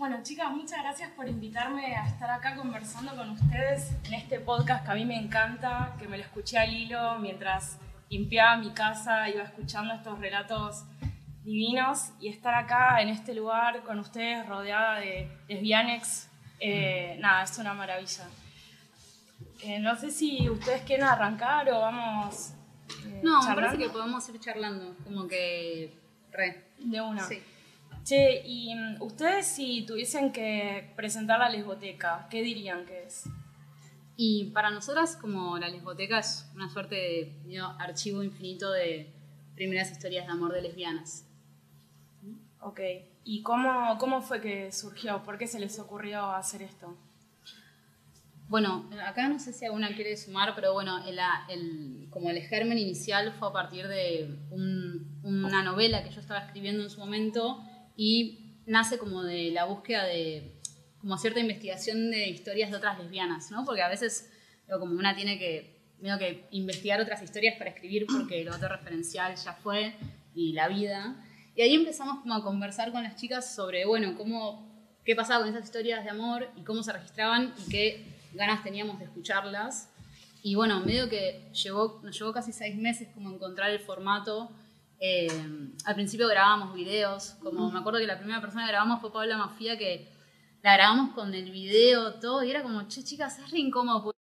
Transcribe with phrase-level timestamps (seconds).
[0.00, 4.82] Bueno, chicas, muchas gracias por invitarme a estar acá conversando con ustedes en este podcast
[4.86, 7.76] que a mí me encanta, que me lo escuché al hilo mientras
[8.08, 10.84] limpiaba mi casa, iba escuchando estos relatos
[11.44, 16.30] divinos y estar acá en este lugar con ustedes rodeada de lesbianex,
[16.60, 18.24] eh, nada, es una maravilla.
[19.60, 22.54] Eh, no sé si ustedes quieren arrancar o vamos.
[23.04, 25.92] Eh, no, me parece que podemos ir charlando, como que
[26.32, 26.70] re.
[26.78, 27.22] De una.
[27.22, 27.42] Sí.
[28.04, 33.24] Che, y mm, ustedes si tuviesen que presentar la lesboteca, ¿qué dirían que es?
[34.16, 39.10] Y para nosotras, como la lesboteca es una suerte de archivo infinito de
[39.54, 41.26] primeras historias de amor de lesbianas.
[42.60, 42.80] Ok,
[43.24, 45.22] ¿y cómo, cómo fue que surgió?
[45.22, 46.96] ¿Por qué se les ocurrió hacer esto?
[48.48, 53.32] Bueno, acá no sé si alguna quiere sumar, pero bueno, el, como el germen inicial
[53.32, 54.36] fue a partir de
[55.22, 57.64] una novela que yo estaba escribiendo en su momento
[58.02, 60.54] y nace como de la búsqueda de
[61.02, 63.66] como cierta investigación de historias de otras lesbianas, ¿no?
[63.66, 64.32] Porque a veces
[64.70, 69.52] como una tiene que, que investigar otras historias para escribir porque lo otro referencial ya
[69.52, 69.92] fue
[70.34, 71.14] y la vida.
[71.54, 74.66] Y ahí empezamos como a conversar con las chicas sobre, bueno, cómo,
[75.04, 78.98] qué pasaba con esas historias de amor y cómo se registraban y qué ganas teníamos
[78.98, 79.90] de escucharlas.
[80.42, 84.50] Y bueno, medio que llevó, nos llevó casi seis meses como encontrar el formato
[85.00, 85.28] eh,
[85.86, 89.38] al principio grabábamos videos, como me acuerdo que la primera persona que grabamos fue Paula
[89.38, 90.08] Mafia, que
[90.62, 94.02] la grabamos con el video, todo, y era como, che, chicas, es re incómodo.
[94.04, 94.20] Porque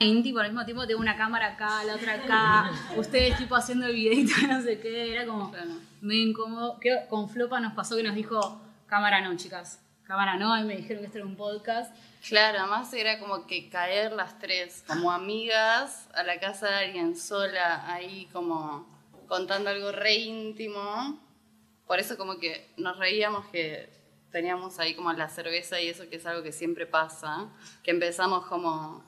[0.00, 4.32] al mismo tiempo tengo una cámara acá, la otra acá, ustedes tipo haciendo el videito,
[4.48, 5.52] no sé qué, era como
[6.00, 6.80] medio incómodo.
[6.80, 10.74] Que con Flopa nos pasó que nos dijo, cámara no, chicas, cámara no, y me
[10.74, 11.94] dijeron que esto era un podcast.
[12.26, 17.14] Claro, además era como que caer las tres como amigas a la casa de alguien
[17.14, 18.88] sola, ahí como
[19.28, 21.20] contando algo re íntimo.
[21.86, 23.90] Por eso como que nos reíamos que
[24.32, 27.46] teníamos ahí como la cerveza y eso que es algo que siempre pasa,
[27.82, 29.04] que empezamos como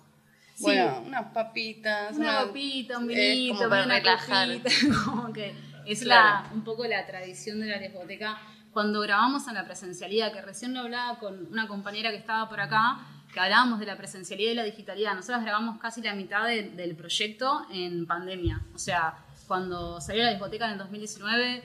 [0.59, 4.49] bueno, unas papitas, una, papita, un vinito, como para relajar.
[5.07, 5.55] como que
[5.87, 8.39] es la, un poco la tradición de la discoteca
[8.73, 12.61] cuando grabamos en la presencialidad, que recién lo hablaba con una compañera que estaba por
[12.61, 13.01] acá,
[13.33, 15.15] que hablábamos de la presencialidad y la digitalidad.
[15.15, 18.61] Nosotros grabamos casi la mitad del proyecto en pandemia.
[18.75, 19.15] O sea,
[19.47, 21.63] cuando salió la discoteca en el 2019,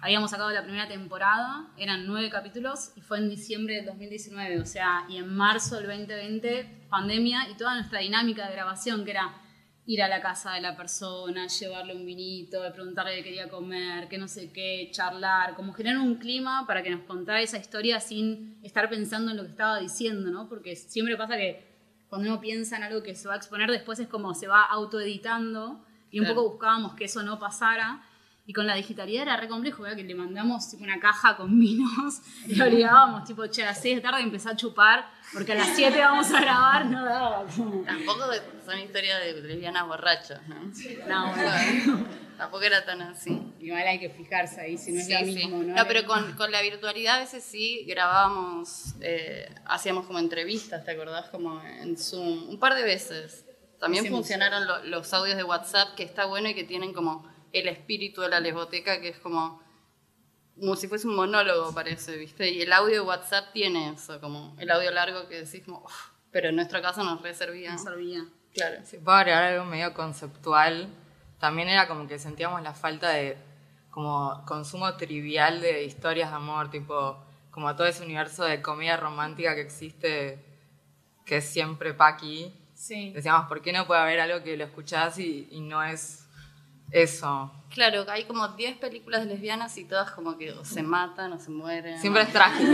[0.00, 4.60] habíamos sacado la primera temporada, eran nueve capítulos, y fue en diciembre del 2019.
[4.60, 9.12] O sea, y en marzo del 2020, pandemia, y toda nuestra dinámica de grabación, que
[9.12, 9.34] era
[9.86, 14.18] ir a la casa de la persona, llevarle un vinito, preguntarle qué quería comer, qué
[14.18, 18.58] no sé qué, charlar, como generar un clima para que nos contara esa historia sin
[18.64, 20.48] estar pensando en lo que estaba diciendo, ¿no?
[20.48, 21.64] Porque siempre pasa que
[22.08, 24.64] cuando uno piensa en algo que se va a exponer, después es como se va
[24.64, 28.02] autoeditando y un poco buscábamos que eso no pasara.
[28.48, 32.22] Y con la digitalidad era re complejo, que le mandamos tipo, una caja con vinos
[32.46, 35.74] y obligábamos, tipo, che, a las 6 de tarde empezó a chupar, porque a las
[35.74, 37.44] 7 vamos a grabar, no daba.
[37.84, 38.24] Tampoco
[38.64, 40.60] son historias de lesbianas borrachas, ¿no?
[41.08, 42.06] No, bueno.
[42.36, 43.42] Tampoco era tan así.
[43.58, 45.74] Igual hay que fijarse ahí, si no es lo mismo, ¿no?
[45.74, 50.92] No, pero con, con, la virtualidad a veces sí grabábamos, eh, hacíamos como entrevistas, ¿te
[50.92, 51.30] acordás?
[51.30, 53.44] Como en Zoom, un par de veces.
[53.80, 57.28] También funcionaron los audios de WhatsApp, que está bueno y que tienen como
[57.58, 59.62] el espíritu de la lesboteca, que es como,
[60.58, 62.50] como si fuese un monólogo, parece, ¿viste?
[62.50, 65.86] Y el audio de WhatsApp tiene eso, como el audio largo que decís, como,
[66.30, 67.72] pero en nuestro caso nos reservía.
[67.72, 68.24] Nos servía.
[68.52, 68.76] Claro.
[68.84, 70.88] Si puedo agregar algo medio conceptual,
[71.38, 73.36] también era como que sentíamos la falta de
[73.90, 77.16] como consumo trivial de historias de amor, tipo,
[77.50, 80.44] como todo ese universo de comedia romántica que existe,
[81.24, 82.52] que es siempre Paqui.
[82.74, 83.12] Sí.
[83.12, 86.25] Decíamos, ¿por qué no puede haber algo que lo escuchás y, y no es
[86.90, 87.52] eso.
[87.70, 91.50] Claro, hay como 10 películas de lesbianas y todas como que se matan o se
[91.50, 92.00] mueren.
[92.00, 92.72] Siempre es trágico.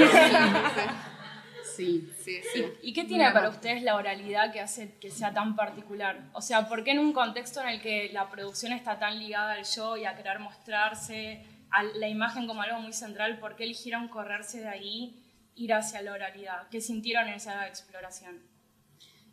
[1.77, 2.65] sí, sí, sí.
[2.83, 6.29] ¿Y qué tiene para ustedes la oralidad que hace que sea tan particular?
[6.33, 9.55] O sea, ¿por qué en un contexto en el que la producción está tan ligada
[9.55, 13.65] al yo y a querer mostrarse, a la imagen como algo muy central, por qué
[13.65, 15.23] eligieron correrse de ahí,
[15.57, 16.69] ir hacia la oralidad?
[16.71, 18.52] ¿Qué sintieron en esa exploración?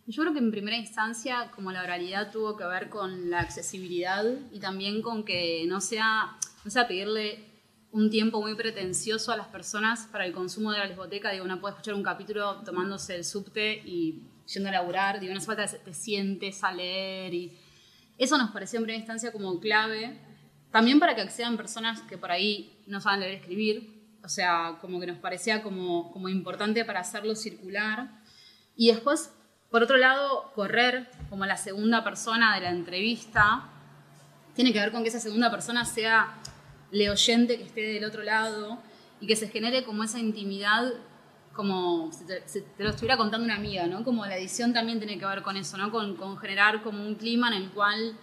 [0.09, 4.25] Yo creo que en primera instancia, como la oralidad tuvo que ver con la accesibilidad
[4.51, 6.35] y también con que no sea,
[6.65, 7.45] no sea pedirle
[7.91, 11.29] un tiempo muy pretencioso a las personas para el consumo de la lesboteca.
[11.29, 15.19] Digo, uno puede escuchar un capítulo tomándose el subte y yendo a laburar.
[15.19, 17.31] Digo, no hace falta que te sientes a leer.
[17.35, 17.59] Y
[18.17, 20.19] eso nos pareció en primera instancia como clave.
[20.71, 24.09] También para que accedan personas que por ahí no saben leer y escribir.
[24.23, 28.23] O sea, como que nos parecía como, como importante para hacerlo circular.
[28.75, 29.35] Y después
[29.71, 33.65] por otro lado, correr como la segunda persona de la entrevista
[34.55, 36.35] tiene que ver con que esa segunda persona sea
[36.91, 38.79] le oyente que esté del otro lado
[39.21, 40.91] y que se genere como esa intimidad
[41.53, 42.41] como si te,
[42.83, 44.03] lo estuviera contando una amiga, ¿no?
[44.03, 45.91] Como la edición también tiene que ver con eso, ¿no?
[45.91, 48.15] Con generar como un clima en el cual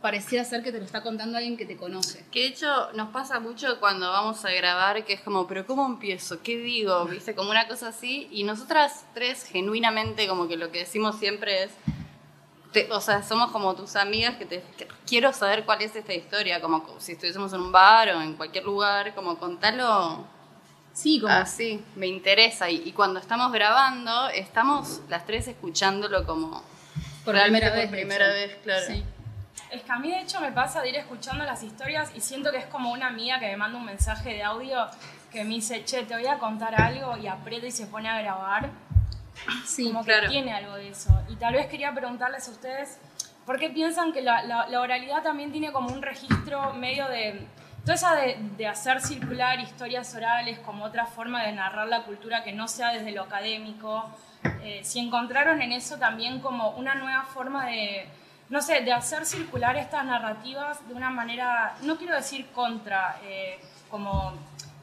[0.00, 2.24] pareciera ser que te lo está contando alguien que te conoce.
[2.30, 5.86] Que de hecho nos pasa mucho cuando vamos a grabar, que es como, pero ¿cómo
[5.86, 6.42] empiezo?
[6.42, 7.04] ¿Qué digo?
[7.06, 7.34] ¿Viste?
[7.34, 8.28] Como una cosa así.
[8.30, 11.70] Y nosotras tres, genuinamente, como que lo que decimos siempre es,
[12.90, 14.62] o sea, somos como tus amigas que te
[15.06, 18.64] quiero saber cuál es esta historia, como si estuviésemos en un bar o en cualquier
[18.64, 20.24] lugar, como contalo.
[20.94, 21.32] Sí, como.
[21.32, 22.70] Así, me interesa.
[22.70, 26.62] Y, y, cuando estamos grabando, estamos las tres escuchándolo como.
[27.24, 27.86] Por primera vez.
[27.86, 28.86] Por primera vez, claro.
[28.86, 29.04] Sí.
[29.72, 32.50] Es que a mí de hecho me pasa de ir escuchando las historias y siento
[32.50, 34.86] que es como una amiga que me manda un mensaje de audio
[35.32, 38.20] que me dice, che, te voy a contar algo y aprieta y se pone a
[38.20, 38.68] grabar.
[39.64, 41.10] Sí, como que tiene algo de eso.
[41.30, 42.98] Y tal vez quería preguntarles a ustedes,
[43.46, 47.46] ¿por qué piensan que la, la, oralidad también tiene como un registro medio de...
[47.80, 52.44] Toda esa de, de, hacer circular historias orales como otra forma de narrar la cultura
[52.44, 54.04] que no sea desde lo académico,
[54.62, 58.06] eh, si encontraron en eso también como una nueva forma de,
[58.52, 63.58] no sé, de hacer circular estas narrativas de una manera, no quiero decir contra, eh,
[63.88, 64.34] como,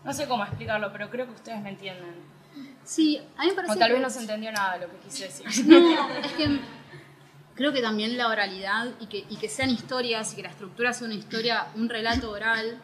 [0.04, 2.16] no sé cómo explicarlo, pero creo que ustedes me entienden.
[2.83, 3.74] Sí, a mí me parece.
[3.75, 5.45] O tal vez no se entendió nada de lo que quise decir.
[5.68, 6.60] No, es que
[7.54, 10.92] creo que también la oralidad y que, y que sean historias y que la estructura
[10.92, 12.81] sea una historia, un relato oral,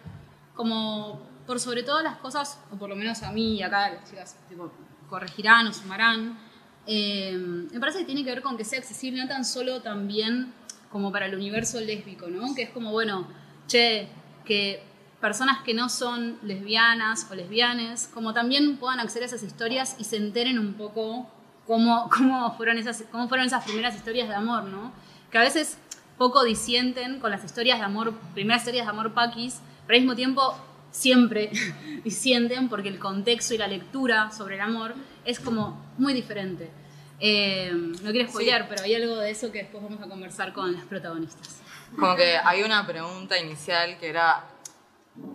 [0.53, 4.07] como por sobre todas las cosas, o por lo menos a mí y acá las
[4.07, 4.71] chicas tipo,
[5.09, 6.37] corregirán o sumarán,
[6.85, 10.53] eh, me parece que tiene que ver con que sea accesible no tan solo también
[10.95, 12.56] como para el universo lésbico, ¿no?
[12.56, 13.27] Que es como, bueno,
[13.68, 14.07] che,
[14.45, 14.81] que
[15.19, 20.06] personas que no son lesbianas o lesbianes, como también puedan acceder a esas historias y
[20.06, 21.27] se enteren un poco
[21.68, 24.94] cómo, cómo, fueron, esas, cómo fueron esas primeras historias de amor, ¿no?
[25.31, 25.77] Que a veces
[26.18, 30.15] poco disienten con las historias de amor, primeras historias de amor paquis, pero al mismo
[30.15, 30.56] tiempo
[30.92, 31.51] siempre
[32.06, 34.95] disienten porque el contexto y la lectura sobre el amor
[35.25, 36.71] es como muy diferente.
[37.19, 40.73] Eh, no quiero spoilear, pero hay algo de eso que después vamos a conversar con
[40.73, 41.62] las protagonistas.
[41.97, 44.44] Como que hay una pregunta inicial que era,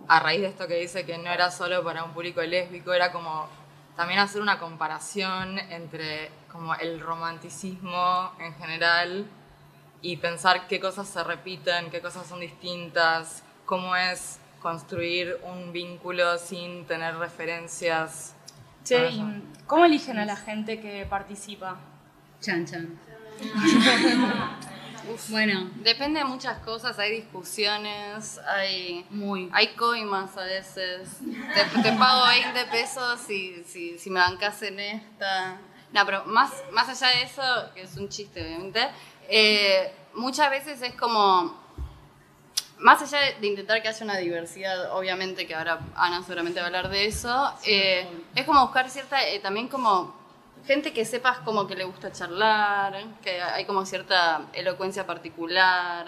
[0.07, 3.11] a raíz de esto que dice que no era solo para un público lésbico, era
[3.11, 3.49] como
[3.95, 9.25] también hacer una comparación entre como el romanticismo en general
[10.01, 16.37] y pensar qué cosas se repiten, qué cosas son distintas, cómo es construir un vínculo
[16.37, 18.35] sin tener referencias
[18.83, 19.09] Che,
[19.67, 21.77] ¿cómo eligen a la gente que participa?
[22.41, 22.99] Chan, chan.
[25.29, 25.69] bueno.
[25.75, 29.49] Depende de muchas cosas, hay discusiones, hay, Muy.
[29.53, 31.19] hay coimas a veces.
[31.83, 35.59] Te, pago 20 pesos si, si, si me bancas en esta.
[35.93, 37.41] No, pero más, más allá de eso,
[37.75, 38.87] que es un chiste obviamente,
[39.29, 41.60] eh, muchas veces es como
[42.81, 46.67] más allá de intentar que haya una diversidad, obviamente que ahora Ana seguramente va a
[46.67, 50.15] hablar de eso, eh, es como buscar cierta, eh, también como
[50.65, 56.07] gente que sepas como que le gusta charlar, que hay como cierta elocuencia particular.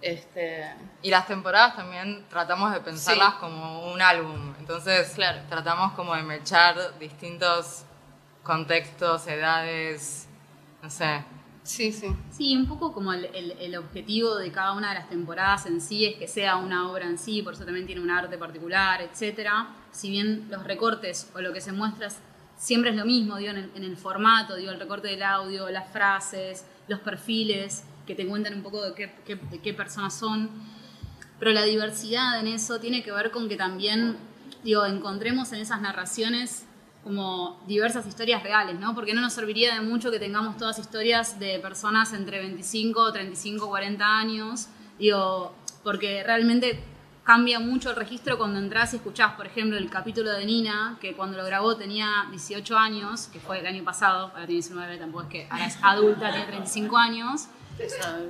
[0.00, 0.74] Este...
[1.00, 5.40] Y las temporadas también tratamos de pensarlas como un álbum, entonces claro.
[5.48, 7.84] tratamos como de mechar distintos
[8.42, 10.28] contextos, edades,
[10.82, 11.24] no sé,
[11.64, 12.08] Sí, sí.
[12.30, 16.16] Sí, un poco como el, objetivo de cada una de las temporadas en sí es
[16.16, 19.48] que sea una obra en sí, por eso también tiene un arte particular, etc.
[19.90, 22.08] Si bien los recortes o lo que se muestra
[22.58, 26.66] siempre es lo mismo, digo, en el, formato, digo, el recorte del audio, las frases,
[26.86, 30.50] los perfiles que te cuentan un poco de qué, de qué personas son.
[31.38, 34.18] Pero la diversidad en eso tiene que ver con que también,
[34.62, 36.66] digo, encontremos en esas narraciones
[37.04, 38.94] como diversas historias reales, ¿no?
[38.94, 43.68] Porque no nos serviría de mucho que tengamos todas historias de personas entre 25, 35,
[43.68, 44.68] 40 años,
[44.98, 46.82] digo, porque realmente
[47.24, 51.14] cambia mucho el registro cuando entras y escuchás, por ejemplo, el capítulo de Nina, que
[51.14, 55.24] cuando lo grabó tenía 18 años, que fue el año pasado, ahora tiene 19, tampoco
[55.24, 57.48] es que ahora es adulta, tiene 35 años,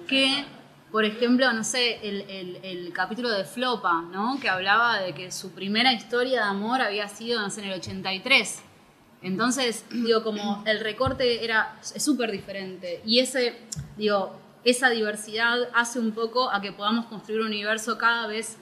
[0.08, 0.44] que,
[0.94, 4.38] por ejemplo, no sé, el, capítulo de Flopa, ¿no?
[4.40, 7.80] Que hablaba de que su primera historia de amor había sido, no sé, en el
[7.80, 8.62] 83.
[9.20, 13.56] Entonces, digo, como el recorte era súper diferente y ese,
[13.96, 18.56] digo, esa diversidad hace un poco a que podamos construir un universo cada vez,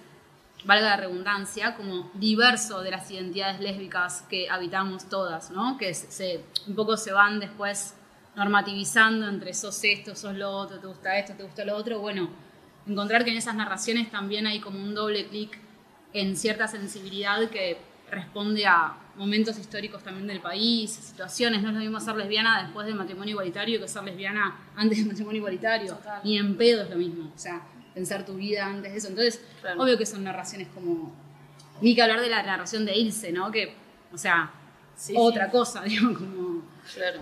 [0.65, 5.77] valga la redundancia, como diverso de las identidades lésbicas que habitamos todas, ¿no?
[5.77, 7.95] Que se, un poco se van después
[8.35, 12.01] normativizando entre sos esto, sos lo otro, te gusta esto, te gusta lo otro.
[12.01, 12.31] Bueno,
[12.87, 15.59] encontrar que en esas narraciones también hay como un doble clic
[16.13, 17.79] en cierta sensibilidad que
[18.11, 21.63] responde a momentos históricos también del país, situaciones.
[21.63, 25.09] No es lo mismo ser lesbiana después del matrimonio igualitario que ser lesbiana antes del
[25.09, 25.99] matrimonio igualitario.
[26.25, 27.33] Ni en pedo es lo mismo.
[27.35, 27.63] O sea,
[27.95, 29.09] pensar tu vida antes de eso.
[29.09, 29.43] Entonces,
[29.79, 31.15] obvio que son narraciones como
[31.81, 33.51] Ni que hablar de la narración de Ilse, ¿no?
[33.51, 33.75] Que,
[34.13, 34.51] o sea,
[35.17, 36.52] otra cosa, digo, como...
[36.95, 37.21] Claro.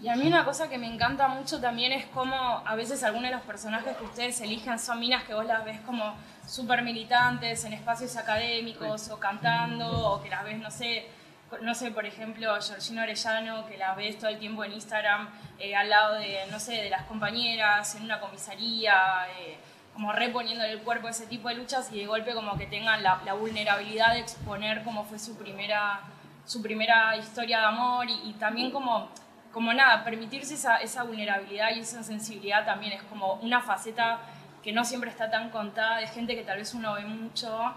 [0.00, 3.30] Y a mí una cosa que me encanta mucho también es cómo a veces algunos
[3.30, 6.14] de los personajes que ustedes eligen son minas que vos las ves como
[6.46, 11.08] súper militantes en espacios académicos o cantando o que las ves, no sé,
[11.62, 15.74] no sé, por ejemplo, Georgina Orellano, que la ves todo el tiempo en Instagram eh,
[15.74, 19.58] al lado de, no sé, de las compañeras, en una comisaría, eh,
[19.94, 23.16] como reponiendo el cuerpo ese tipo de luchas y de golpe como que tengan la,
[23.34, 26.02] vulnerabilidad de exponer cómo fue su primera,
[26.48, 29.10] su primera historia de amor y, también como,
[29.52, 34.20] como nada, permitirse esa, esa vulnerabilidad y esa sensibilidad también es como una faceta
[34.62, 37.74] que no siempre está tan contada de gente que tal vez uno ve mucho,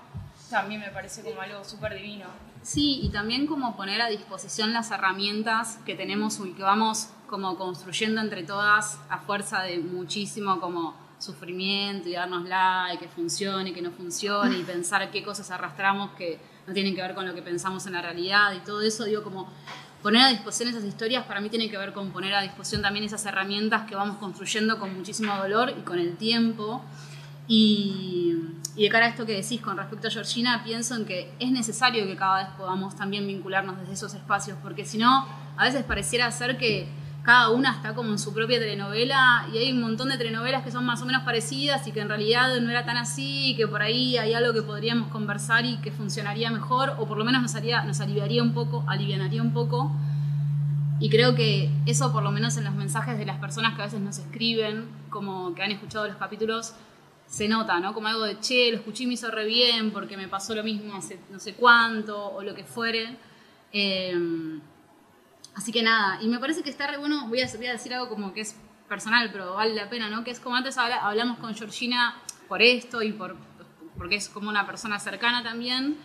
[0.50, 2.28] también me parece como algo súper divino.
[2.62, 7.58] Sí, y también como poner a disposición las herramientas que tenemos y que vamos como
[7.58, 12.46] construyendo entre todas a fuerza de muchísimo como sufrimiento y darnos
[12.94, 16.40] y que funcione, y que no funcione y pensar qué cosas arrastramos que
[16.72, 19.24] no tienen que ver con lo que pensamos en la realidad y todo eso, digo,
[19.24, 19.50] como
[20.02, 23.04] poner a disposición esas historias para mí tiene que ver con poner a disposición también
[23.04, 26.82] esas herramientas que vamos construyendo con muchísimo dolor y con el tiempo.
[27.48, 28.38] Y,
[28.78, 31.52] y de cara a esto que decís con respecto a Georgina, pienso en que es
[31.52, 35.84] necesario que cada vez podamos también vincularnos desde esos espacios, porque si no, a veces
[35.84, 36.88] pareciera ser que
[37.24, 40.72] cada una está como en su propia telenovela y hay un montón de telenovelas que
[40.72, 43.68] son más o menos parecidas y que en realidad no era tan así y que
[43.68, 47.44] por ahí hay algo que podríamos conversar y que funcionaría mejor o por lo menos
[47.44, 49.92] nos, haría, nos aliviaría un poco, alivianaría un poco.
[51.00, 53.86] Y creo que eso por lo menos en los mensajes de las personas que a
[53.86, 56.74] veces nos escriben, como que han escuchado los capítulos,
[57.28, 57.94] se nota, ¿no?
[57.94, 60.64] Como algo de, che, lo escuché y me hizo re bien porque me pasó lo
[60.64, 63.16] mismo hace no sé cuánto o lo que fuere.
[63.72, 64.60] Eh,
[65.56, 68.34] Así que nada, y me parece que está re bueno, voy a, decir algo como
[68.34, 68.56] que es
[68.88, 70.24] personal, pero vale la pena, ¿no?
[70.24, 72.16] Que es como antes hablamos con Georgina
[72.48, 73.36] por esto y por,
[73.98, 75.98] porque es como una persona cercana también.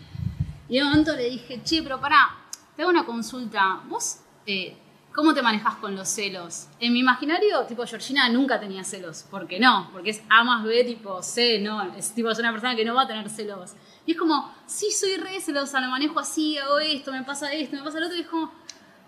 [0.68, 2.36] Y en un momento le dije, che, pero pará,
[2.74, 3.80] te hago una consulta.
[3.88, 4.76] ¿Vos eh,
[5.14, 6.68] cómo te manejas con los celos?
[6.80, 9.24] En mi imaginario, tipo, Georgina nunca tenía celos.
[9.30, 9.88] ¿Por qué no?
[9.92, 11.94] Porque es A más B, tipo C, ¿no?
[11.94, 13.74] Es tipo, es una persona que no va a tener celos.
[14.04, 17.76] Y es como, sí, soy re celosa, lo manejo así, hago esto, me pasa esto,
[17.76, 18.18] me pasa lo otro.
[18.18, 18.52] Y es como,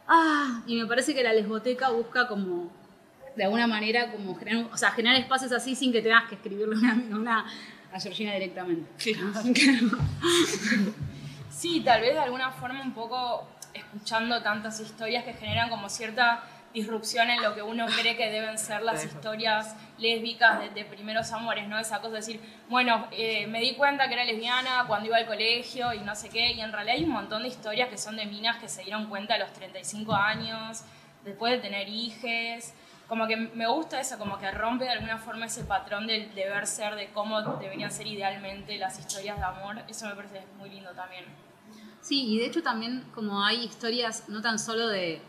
[0.09, 2.71] ah, y me parece que la lesboteca busca como,
[3.37, 6.77] de alguna manera, como generar, o sea, generar espacios así sin que tengas que escribirle
[7.15, 7.47] una,
[7.93, 8.89] a Georgina directamente.
[11.51, 16.45] Sí, tal vez de alguna forma un poco escuchando tantas historias que generan como cierta
[16.79, 21.67] disrupción en lo que uno cree que deben ser las historias lésbicas de, primeros amores,
[21.69, 21.79] ¿no?
[21.79, 25.27] Esa cosa de decir, bueno, eh, me di cuenta que era lesbiana cuando iba al
[25.27, 28.17] colegio y no sé qué, y en realidad hay un montón de historias que son
[28.17, 30.83] de minas que se dieron cuenta a los 35 años,
[31.25, 32.75] después de tener hijes,
[33.09, 36.67] como que me gusta eso, como que rompe de alguna forma ese patrón del deber
[36.67, 40.91] ser, de cómo deberían ser idealmente las historias de amor, eso me parece muy lindo
[40.91, 41.25] también.
[42.01, 45.21] Sí, y de hecho también como hay historias no tan solo de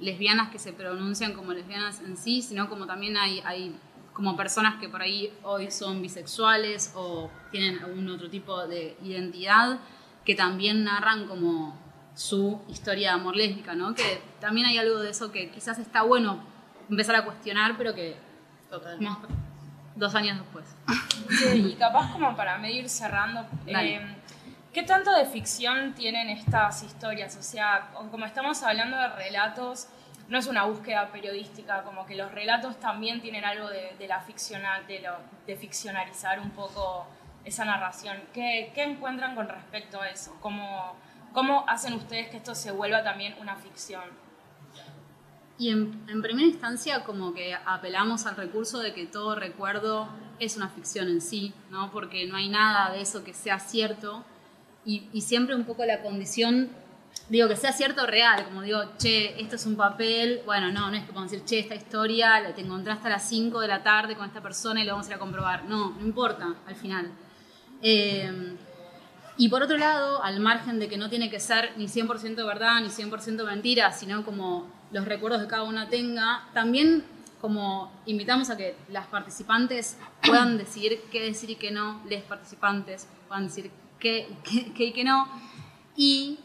[0.00, 3.74] lesbianas que se pronuncian como lesbianas en sí, sino como también hay, hay
[4.12, 9.78] como personas que por ahí hoy son bisexuales o tienen algún otro tipo de identidad
[10.24, 11.78] que también narran como
[12.14, 13.94] su historia de amor lésbica, ¿no?
[13.94, 16.42] Que también hay algo de eso que quizás está bueno
[16.90, 18.16] empezar a cuestionar, pero que
[19.94, 20.66] dos años después.
[21.30, 24.16] Sí, y capaz como para medir cerrando, eh,
[24.72, 27.36] ¿qué tanto de ficción tienen estas historias?
[27.36, 29.88] O sea, como estamos hablando de relatos,
[30.28, 34.86] no es una búsqueda periodística, como que los relatos también tienen algo de, la ficcional,
[34.86, 37.06] de, lo, ficcionalizar un poco
[37.44, 38.18] esa narración.
[38.34, 40.36] ¿Qué, ¿Qué, encuentran con respecto a eso?
[40.40, 40.96] ¿Cómo,
[41.32, 44.04] ¿Cómo hacen ustedes que esto se vuelva también una ficción?
[45.56, 50.08] Y en, en, primera instancia como que apelamos al recurso de que todo recuerdo
[50.38, 51.90] es una ficción en sí, ¿no?
[51.90, 54.24] porque no hay nada de eso que sea cierto
[54.88, 56.70] y, siempre un poco la condición
[57.28, 60.96] digo, que sea cierto real, como digo, che, esto es un papel, bueno, no, no
[60.96, 63.82] es que podemos decir, che, esta historia la te encontraste a las 5 de la
[63.82, 65.64] tarde con esta persona y lo vamos a ir a comprobar.
[65.64, 67.10] No, no importa al final.
[67.82, 68.56] Eh,
[69.36, 72.80] y por otro lado, al margen de que no tiene que ser ni 100% verdad
[72.80, 77.04] ni 100% mentira, sino como los recuerdos que cada una tenga, también
[77.42, 83.06] como invitamos a que las participantes puedan decidir qué decir y qué no, les participantes
[83.28, 84.28] puedan decir qué,
[84.74, 85.28] qué, y qué no.
[85.96, 86.38] Y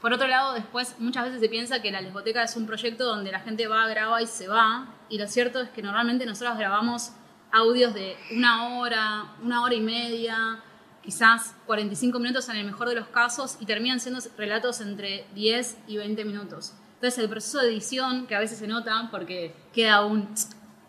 [0.00, 3.30] por otro lado, después muchas veces se piensa que la lesboteca es un proyecto donde
[3.30, 4.94] la gente va, graba y se va.
[5.08, 7.12] Y lo cierto es que normalmente nosotros grabamos
[7.52, 10.62] audios de una hora, una hora y media,
[11.02, 15.78] quizás 45 minutos en el mejor de los casos, y terminan siendo relatos entre 10
[15.88, 16.74] y 20 minutos.
[16.94, 20.28] Entonces el proceso de edición, que a veces se nota porque queda un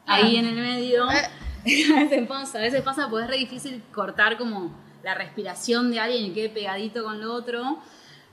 [0.05, 1.13] ahí en el medio, a
[1.63, 6.25] veces pasa, a veces pasa porque es re difícil cortar como la respiración de alguien
[6.25, 7.79] y quede pegadito con lo otro.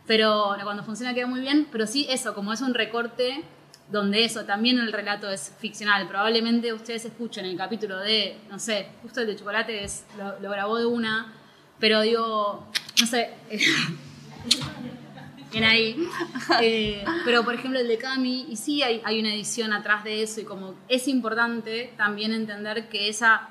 [0.07, 1.69] Pero cuando funciona queda muy bien.
[1.71, 3.45] Pero sí, eso, como es un recorte
[3.91, 6.07] donde eso, también el relato es ficcional.
[6.09, 10.05] Probablemente ustedes escuchen el capítulo de, no sé, justo el de chocolate es,
[10.41, 11.33] lo, grabó de una,
[11.79, 12.67] pero digo,
[13.01, 13.31] no sé,
[15.51, 16.09] bien ahí.
[16.63, 20.23] Eh, pero por ejemplo el de Cami, y sí hay, hay una edición atrás de
[20.23, 23.51] eso, y como es importante también entender que esa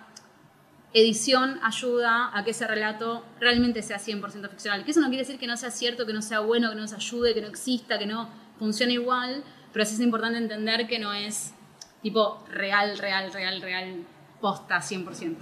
[0.94, 4.86] edición ayuda a que ese relato realmente sea 100% ficcional.
[4.86, 6.82] Que eso no quiere decir que no sea cierto, que no sea bueno, que no
[6.82, 11.00] nos ayude, que no exista, que no funcione igual, pero sí es importante entender que
[11.00, 11.53] no es
[12.01, 14.03] tipo real, real, real, real,
[14.41, 15.38] posta 100%.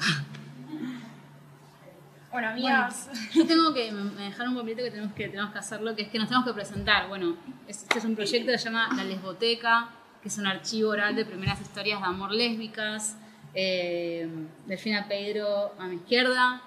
[2.32, 3.10] Bueno, amigas.
[3.34, 6.10] yo tengo que me dejar un papelito que tenemos, que tenemos que hacerlo, que es
[6.10, 7.08] que nos tenemos que presentar.
[7.08, 9.88] Bueno, este es un proyecto que se llama La Lesboteca,
[10.22, 13.16] que es un archivo oral de primeras historias de amor lésbicas.
[13.58, 14.28] Eh,
[14.66, 16.62] Delfina Pedro a mi izquierda,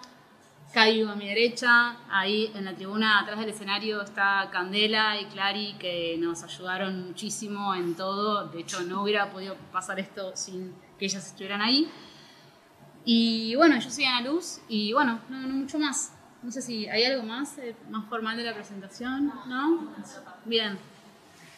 [0.72, 5.76] Caio a mi derecha, ahí en la tribuna atrás del escenario está Candela y Clary
[5.78, 11.06] que nos ayudaron muchísimo en todo, de hecho no hubiera podido pasar esto sin que
[11.06, 11.90] ellas estuvieran ahí.
[13.04, 16.12] Y bueno, yo soy Ana Luz y bueno, no, mucho más.
[16.42, 19.94] No sé si hay algo más, eh, más formal de la presentación, ¿no?
[20.44, 20.78] Bien.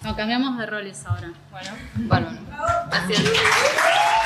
[0.03, 1.33] No, cambiamos de roles ahora.
[1.51, 2.39] Bueno, bueno.
[2.89, 4.20] Gracias.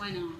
[0.00, 0.39] Bueno.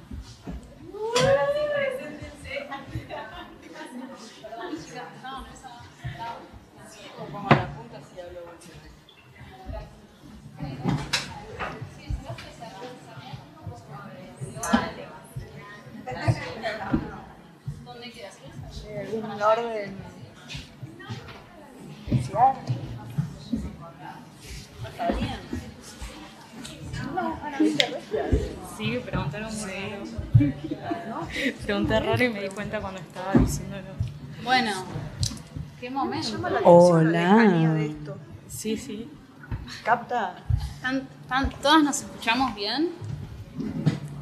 [19.22, 19.94] ¿Algún orden?
[24.82, 25.40] ¿Está bien?
[28.78, 29.70] Sí, preguntaron muy
[31.64, 33.82] Pregunté raro y me di cuenta cuando estaba diciéndolo.
[34.42, 34.72] Bueno,
[35.78, 36.38] qué momento.
[36.64, 37.76] Hola.
[38.48, 39.10] Sí, sí.
[39.84, 40.36] ¿Capta?
[41.60, 42.88] todas nos escuchamos bien?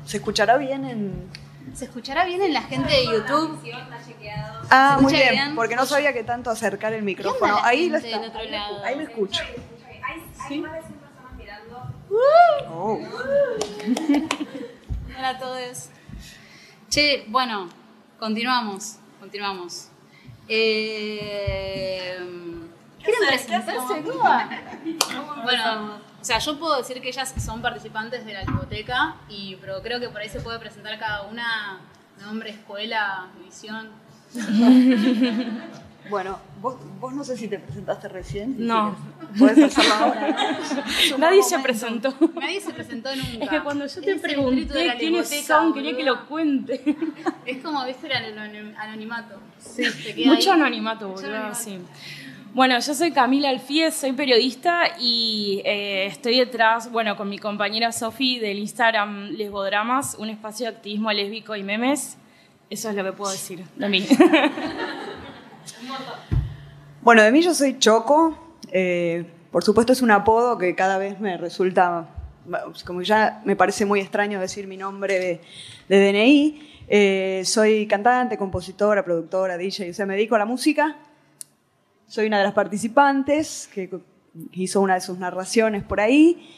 [0.07, 1.48] ¿Se escuchará bien en...?
[1.75, 3.61] ¿Se escuchará bien en la gente de YouTube?
[4.71, 7.59] Ah, muy bien, porque no sabía que tanto acercar el micrófono.
[7.63, 8.21] Ahí lo está.
[8.85, 9.43] Ahí me escucho.
[10.49, 10.65] ¿Sí?
[12.71, 12.99] Oh.
[15.19, 15.89] Hola a todos.
[16.89, 17.69] Che, bueno,
[18.19, 19.89] continuamos, continuamos.
[20.49, 22.17] Eh,
[23.03, 23.73] ¿Quieren presentarse?
[25.43, 29.81] Bueno, o sea, yo puedo decir que ellas son participantes de la biblioteca, y, pero
[29.83, 31.81] creo que por ahí se puede presentar cada una
[32.21, 33.89] nombre, escuela, división.
[36.11, 38.55] Bueno, vos, vos no sé si te presentaste recién.
[38.59, 38.97] no.
[39.39, 40.59] Puedes hacerlo ahora.
[41.19, 42.15] Nadie se presentó.
[42.41, 43.45] Nadie se presentó nunca.
[43.45, 46.83] Es que cuando yo te pregunté quiénes son, quería que lo cuente.
[47.45, 48.39] Es como, viste, el
[48.79, 49.39] anonimato.
[49.59, 49.85] Sí,
[50.25, 51.79] Mucho anonimato, boludo, sí.
[52.55, 57.93] Bueno, yo soy Camila Alfíez, soy periodista y eh, estoy detrás, bueno, con mi compañera
[57.93, 62.17] Sofi del Instagram Lesbodramas, un espacio de activismo lésbico y memes.
[62.71, 64.07] Eso es lo que puedo decir de mí.
[67.01, 68.57] Bueno, de mí yo soy Choco.
[68.71, 72.07] Eh, por supuesto es un apodo que cada vez me resulta,
[72.85, 75.41] como ya me parece muy extraño decir mi nombre
[75.89, 76.85] de, DNI.
[76.87, 80.99] Eh, soy cantante, compositora, productora, DJ, o sea, me dedico a la música.
[82.09, 83.89] Soy una de las participantes que
[84.53, 86.49] hizo una de sus narraciones por ahí.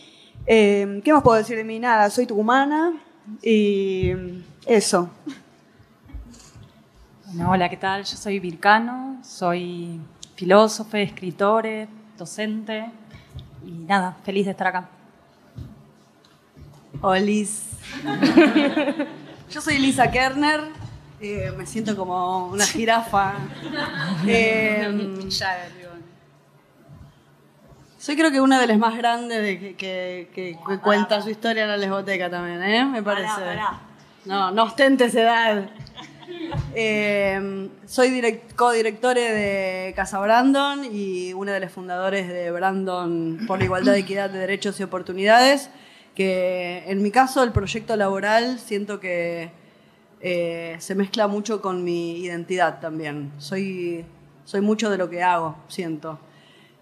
[0.46, 1.78] Eh, ¿Qué más puedo decir de mí?
[1.78, 2.94] Nada, soy tucumana
[3.42, 4.12] y
[4.64, 5.10] eso
[7.46, 8.04] hola, ¿qué tal?
[8.04, 10.00] Yo soy Vircano, soy
[10.34, 11.64] filósofo, escritor,
[12.18, 12.90] docente
[13.64, 14.88] y nada, feliz de estar acá.
[17.00, 17.66] Olis.
[19.50, 20.60] Yo soy Lisa Kerner,
[21.20, 23.34] eh, me siento como una jirafa.
[24.26, 24.88] Eh,
[27.98, 31.76] soy creo que una de las más grandes de que, cuenta su historia en la
[31.76, 32.84] lesboteca también, ¿eh?
[32.84, 33.58] Me parece.
[34.24, 35.70] No, no ostentes edad.
[36.74, 43.64] Eh, soy codirectora de Casa Brandon y una de las fundadores de Brandon por la
[43.64, 45.70] Igualdad, Equidad de Derechos y Oportunidades,
[46.14, 49.50] que en mi caso el proyecto laboral siento que
[50.20, 53.32] eh, se mezcla mucho con mi identidad también.
[53.38, 54.04] Soy,
[54.44, 56.18] soy mucho de lo que hago, siento.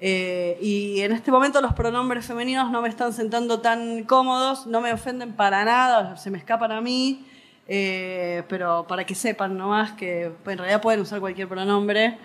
[0.00, 4.80] Eh, y en este momento los pronombres femeninos no me están sentando tan cómodos, no
[4.80, 7.26] me ofenden para nada, se me escapan a mí,
[7.66, 12.18] eh, pero para que sepan nomás que en realidad pueden usar cualquier pronombre.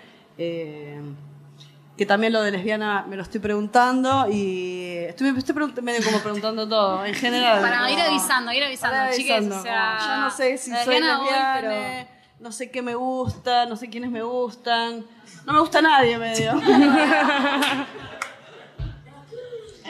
[1.96, 6.68] Que también lo de lesbiana me lo estoy preguntando y estoy, estoy medio como preguntando
[6.68, 7.60] todo en general.
[7.60, 12.08] Para ir avisando, ir avisando, o sea, yo no sé si soy lesbiana,
[12.40, 15.04] no sé qué me gusta, no sé quiénes me gustan.
[15.46, 16.54] No me gusta nadie medio.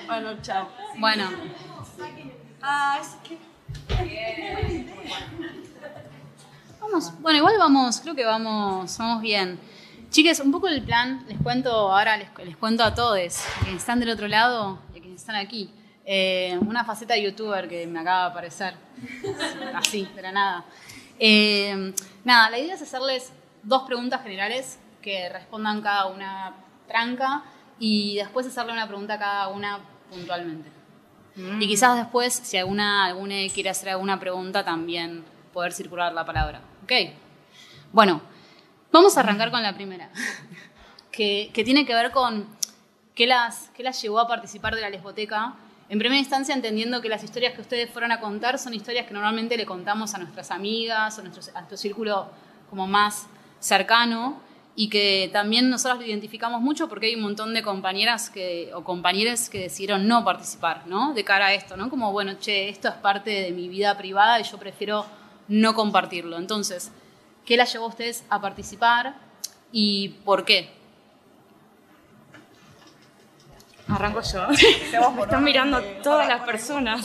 [0.06, 0.68] bueno, chao.
[0.98, 1.30] Bueno.
[2.60, 3.38] Ah, es que...
[6.80, 9.58] Vamos, bueno, igual vamos, creo que vamos, vamos bien.
[10.14, 13.18] Chiques, un poco el plan, les cuento ahora, les, cuento a todos,
[13.64, 15.74] quienes están del otro lado y quienes están aquí,
[16.04, 18.74] eh, una faceta de youtuber que me acaba de aparecer,
[19.74, 20.64] así, de la nada.
[21.18, 23.32] Eh, nada, la idea es hacerles
[23.64, 26.54] dos preguntas generales que respondan cada una
[26.86, 27.42] tranca
[27.80, 30.70] y después hacerle una pregunta a cada una puntualmente.
[31.34, 31.60] Mm.
[31.60, 36.60] Y quizás después, si alguna, alguna quiere hacer alguna pregunta, también poder circular la palabra.
[36.84, 36.92] ¿Ok?
[37.90, 38.22] Bueno,
[38.94, 40.08] vamos a arrancar con la primera,
[41.10, 42.46] que, tiene que ver con
[43.16, 45.56] qué las, qué las llevó a participar de la lesboteca.
[45.88, 49.12] En primera instancia, entendiendo que las historias que ustedes fueron a contar son historias que
[49.12, 52.30] normalmente le contamos a nuestras amigas a nuestro, a nuestro círculo
[52.70, 53.26] como más
[53.58, 54.40] cercano
[54.76, 58.84] y que también nosotros lo identificamos mucho porque hay un montón de compañeras que, o
[58.84, 61.14] compañeros que decidieron no participar, ¿no?
[61.14, 61.90] De cara a esto, ¿no?
[61.90, 65.04] Como, bueno, che, esto es parte de mi vida privada y yo prefiero
[65.48, 66.38] no compartirlo.
[66.38, 66.92] Entonces,
[67.44, 69.14] ¿qué la llevó a ustedes a participar
[69.72, 70.70] y por qué?
[73.88, 74.48] Arranco yo.
[75.16, 77.04] Me están mirando todas las personas.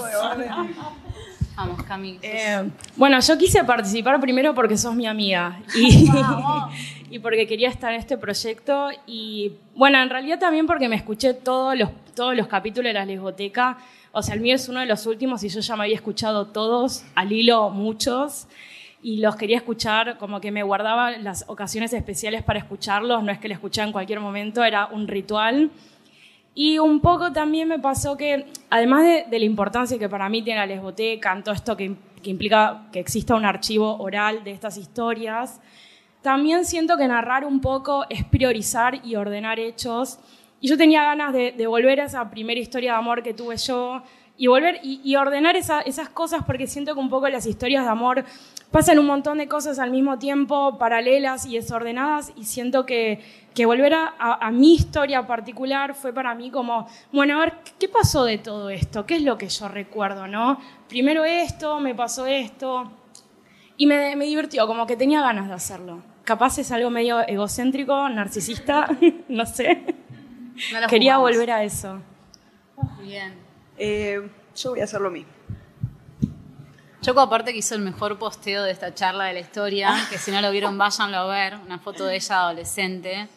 [1.55, 2.19] Vamos, Cami.
[2.21, 6.09] Eh, bueno, yo quise participar primero porque sos mi amiga y,
[7.09, 8.89] y, porque quería estar en este proyecto.
[9.05, 13.03] Y bueno, en realidad también porque me escuché todos los, todos los capítulos de la
[13.03, 13.77] lesboteca.
[14.13, 16.47] O sea, el mío es uno de los últimos y yo ya me había escuchado
[16.47, 18.47] todos, al hilo muchos.
[19.01, 23.23] Y los quería escuchar, como que me guardaba las ocasiones especiales para escucharlos.
[23.23, 25.71] No es que lo escuchaba en cualquier momento, era un ritual.
[26.53, 30.59] Y un poco también me pasó que, además de, la importancia que para mí tiene
[30.59, 35.61] la lesboteca, en todo esto que, implica que exista un archivo oral de estas historias,
[36.21, 40.19] también siento que narrar un poco es priorizar y ordenar hechos.
[40.59, 44.03] Y yo tenía ganas de, volver a esa primera historia de amor que tuve yo
[44.39, 48.23] y volver y, ordenar esas cosas porque siento que un poco las historias de amor
[48.71, 53.19] pasan un montón de cosas al mismo tiempo, paralelas y desordenadas, y siento que,
[53.53, 58.23] que volver a, mi historia particular fue para mí como, bueno, a ver, ¿qué pasó
[58.23, 59.05] de todo esto?
[59.05, 60.57] ¿Qué es lo que yo recuerdo, no?
[60.87, 62.89] Primero esto, me pasó esto,
[63.75, 66.01] y me, me divirtió, como que tenía ganas de hacerlo.
[66.23, 68.87] Capaz es algo medio egocéntrico, narcisista,
[69.27, 69.83] no sé.
[70.87, 71.99] Quería volver a eso.
[73.01, 73.48] Bien.
[73.79, 75.31] Eh, yo voy a hacer lo mismo.
[77.01, 80.31] Choco aparte que hizo el mejor posteo de esta charla de la historia, que si
[80.31, 83.29] no lo vieron váyanlo a ver, una foto de ella adolescente.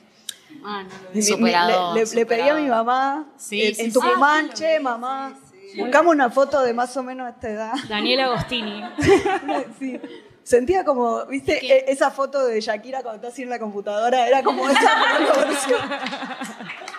[0.64, 5.38] Ah, no le, pedí a mi mamá en, Tucumán, che, mamá,
[5.76, 7.72] buscamos una foto de más o menos esta edad.
[7.88, 8.83] Daniela Agostini.
[9.78, 10.00] sí.
[10.42, 11.64] Sentía como, ¿viste?
[11.64, 14.81] E, esa foto de Shakira cuando está así en la computadora, era como esa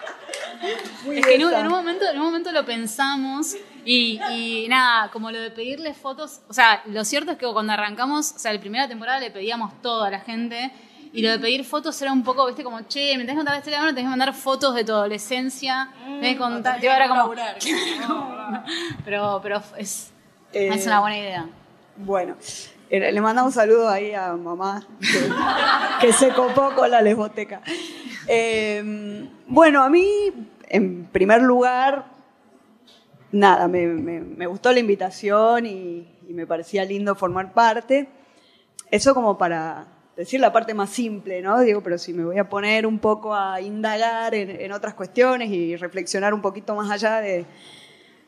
[1.11, 5.51] es que en un, momento, en un momento lo pensamos y, nada, como lo de
[5.51, 9.19] pedirle fotos, o sea, lo cierto es que cuando arrancamos, o sea, la primera temporada
[9.19, 10.71] le pedíamos todo a la gente
[11.11, 13.55] y lo de pedir fotos era un poco, viste, como, che, me tenés que contar
[13.57, 17.07] este tema, tenés que mandar fotos de tu adolescencia, mm, tenés que contar, te ahora
[17.07, 17.33] como...
[19.05, 20.11] pero, pero es,
[20.51, 21.45] es una buena idea.
[21.97, 22.35] Bueno,
[22.89, 24.83] eh, le manda un saludo ahí a mamá,
[26.01, 27.61] que, se copó con la lesboteca.
[28.27, 30.31] Eh, bueno, a mí,
[30.73, 32.05] en primer lugar,
[33.31, 38.07] nada, me, gustó la invitación y, me parecía lindo formar parte.
[38.89, 39.85] Eso como para
[40.17, 41.59] decir la parte más simple, ¿no?
[41.61, 45.75] Digo, pero si me voy a poner un poco a indagar en, otras cuestiones y
[45.75, 47.45] reflexionar un poquito más allá de,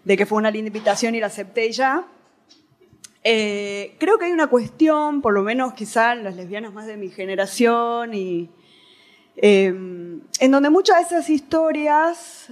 [0.06, 2.06] que fue una linda invitación y la acepté ya.
[3.24, 7.10] Eh, creo que hay una cuestión, por lo menos quizás las lesbianas más de mi
[7.10, 8.52] generación, y,
[9.38, 12.52] eh, en donde muchas de esas historias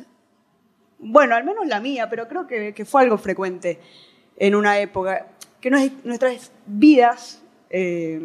[1.04, 3.80] bueno, al menos la mía, pero creo que, fue algo frecuente
[4.38, 5.28] en una época,
[5.60, 8.22] que nuestras vidas eh,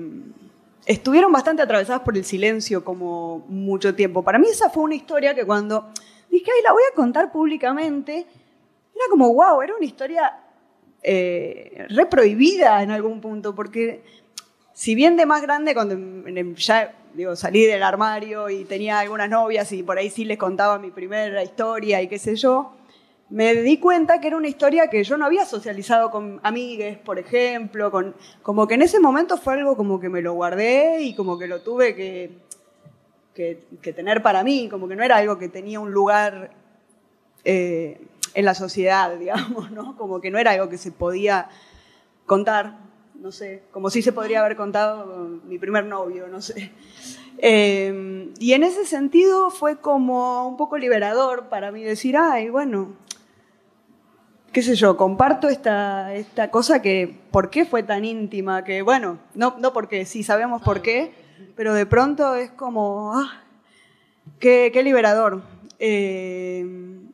[0.87, 4.23] estuvieron bastante atravesadas por el silencio como mucho tiempo.
[4.23, 5.89] Para mí esa fue una historia que cuando
[6.31, 8.19] dije, ay, la voy a contar públicamente,
[8.95, 10.39] era como, wow, era una historia
[11.03, 14.03] eh, reprohibida en algún punto, porque
[14.73, 15.97] si bien de más grande, cuando
[16.55, 20.79] ya digo, salí del armario y tenía algunas novias y por ahí sí les contaba
[20.79, 22.77] mi primera historia y qué sé yo,
[23.29, 27.19] me di cuenta que era una historia que yo no había socializado con amigues, por
[27.19, 31.17] ejemplo, con, como que en ese momento fue algo como que me lo guardé y
[31.17, 32.39] como que lo tuve que,
[33.35, 36.53] que, tener para mí, como que no era algo que tenía un lugar
[37.45, 38.01] eh,
[38.33, 39.97] en la sociedad, digamos, ¿no?
[39.97, 41.49] Como que no era algo que se podía
[42.27, 42.79] contar,
[43.19, 46.73] no sé, como si se podría haber contado mi primer novio, no sé.
[47.41, 52.97] Eh, y en ese sentido fue como un poco liberador para mí decir, ay, bueno,
[54.53, 58.65] qué sé yo, comparto esta, esta cosa que, ¿por qué fue tan íntima?
[58.65, 61.13] Que bueno, no, no porque sí sabemos por qué,
[61.55, 63.43] pero de pronto es como, ah,
[64.41, 65.43] qué, liberador.
[65.79, 66.67] Eh,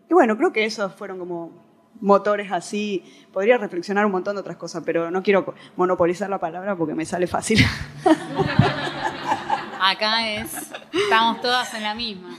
[0.08, 1.63] y bueno, creo que esos fueron como
[2.04, 3.02] motores así.
[3.32, 7.04] Podría reflexionar un montón de otras cosas, pero no quiero monopolizar la palabra porque me
[7.06, 7.64] sale fácil.
[9.80, 10.52] Acá es,
[10.92, 12.38] estamos todas en la misma.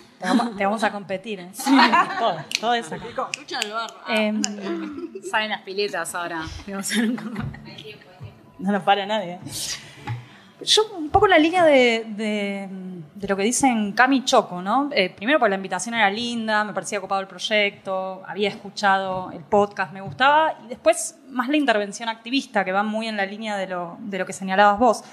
[0.57, 1.51] Te vamos, a competir, ¿eh?
[2.17, 2.95] todo, todo eso.
[4.07, 4.41] Em,
[5.29, 6.43] salen las piletas ahora.
[8.57, 9.39] No nos para nadie.
[10.61, 12.67] Yo un poco la línea de,
[13.21, 14.89] lo que dicen Cami Choco, ¿no?
[14.91, 19.41] Eh, primero porque la invitación era linda, me parecía ocupado el proyecto, había escuchado el
[19.41, 23.55] podcast, me gustaba, y después más la intervención activista, que va muy en la línea
[23.57, 25.03] de lo, de lo que señalabas vos.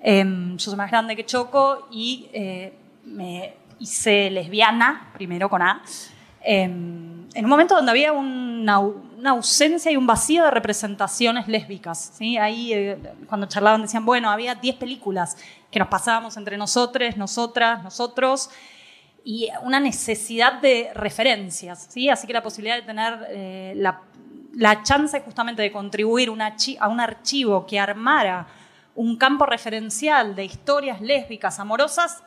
[0.00, 2.72] Em, yo soy más grande que Choco y eh,
[3.04, 5.82] me hice lesbiana, primero con A,
[6.40, 8.80] em, en un momento donde había una,
[9.30, 12.12] ausencia y un vacío de representaciones lésbicas.
[12.18, 12.36] ¿sí?
[12.36, 15.36] Ahí, eh, cuando charlaban, decían, bueno, había 10 películas
[15.70, 18.50] que nos pasábamos entre nosotros, nosotras, nosotros,
[19.24, 21.86] y una necesidad de referencias.
[21.90, 22.08] ¿sí?
[22.08, 24.02] Así que la posibilidad de tener eh, la,
[24.54, 26.28] la, chance justamente de contribuir
[26.78, 28.46] a un archivo que armara
[28.94, 32.22] un campo referencial de historias lésbicas amorosas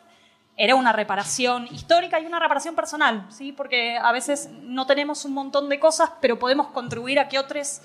[0.58, 3.52] era una reparación histórica y una reparación personal, ¿sí?
[3.52, 7.82] porque a veces no tenemos un montón de cosas, pero podemos contribuir a que otros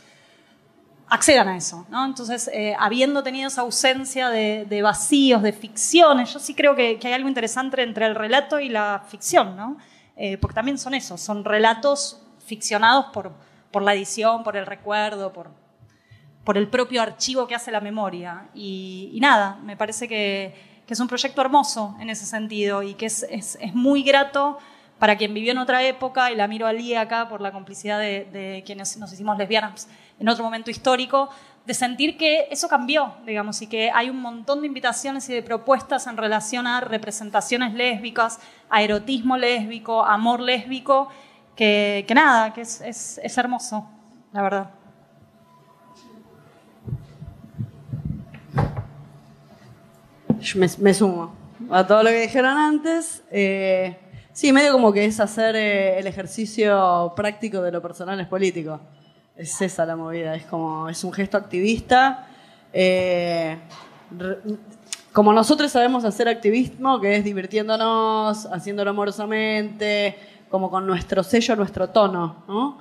[1.09, 1.87] accedan a eso.
[1.91, 2.07] ¿no?
[2.07, 7.13] Entonces, eh, habiendo tenido esa ausencia de, vacíos, de ficciones, yo sí creo que, hay
[7.13, 9.77] algo interesante entre el relato y la ficción, ¿no?
[10.17, 13.33] Eh, porque también son eso, son relatos ficcionados por,
[13.71, 15.51] por la edición, por el recuerdo, por,
[16.45, 18.49] por el propio archivo que hace la memoria.
[18.55, 23.07] y nada, me parece que que es un proyecto hermoso en ese sentido y que
[23.07, 24.59] es, es, es muy grato
[24.99, 27.99] para quien vivió en otra época, y la miro a Lía acá por la complicidad
[27.99, 29.89] de, de, quienes nos hicimos lesbianas
[30.21, 31.29] en otro momento histórico,
[31.67, 35.43] de sentir que eso cambió, digamos, y que hay un montón de invitaciones y de
[35.43, 38.39] propuestas en relación a representaciones lésbicas,
[38.71, 41.09] a erotismo lésbico, amor lésbico,
[41.57, 43.89] que, que nada, que es, es, es hermoso,
[44.33, 44.82] la verdad.
[50.79, 51.35] Me, sumo
[51.71, 53.23] a todo lo que dijeron antes.
[53.31, 53.97] Eh,
[54.33, 58.81] sí, medio como que es hacer eh, el ejercicio práctico de lo personal es político.
[59.37, 62.27] Es esa la movida, es como, es un gesto activista.
[62.73, 63.57] Eh,
[65.13, 70.17] como nosotros sabemos hacer activismo, que es divirtiéndonos, haciéndolo amorosamente,
[70.51, 72.79] como con nuestro sello, nuestro tono, ¿no?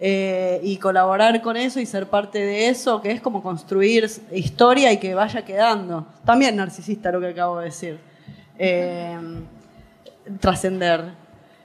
[0.00, 4.92] Eh, y colaborar con eso y ser parte de eso, que es como construir historia
[4.92, 6.06] y que vaya quedando.
[6.24, 7.98] También narcisista lo que acabo de decir.
[8.58, 9.18] Eh,
[10.40, 11.04] trascender.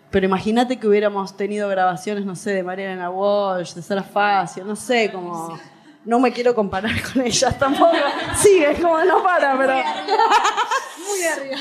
[0.10, 4.76] Pero imagínate que hubiéramos tenido grabaciones, no sé, de Mariana Walsh, de Sara Facio, no
[4.76, 5.58] sé, como...
[6.06, 7.96] No me quiero comparar con ellas tampoco.
[8.36, 9.74] Sigue, como no para, pero...
[9.74, 11.58] Muy arriba.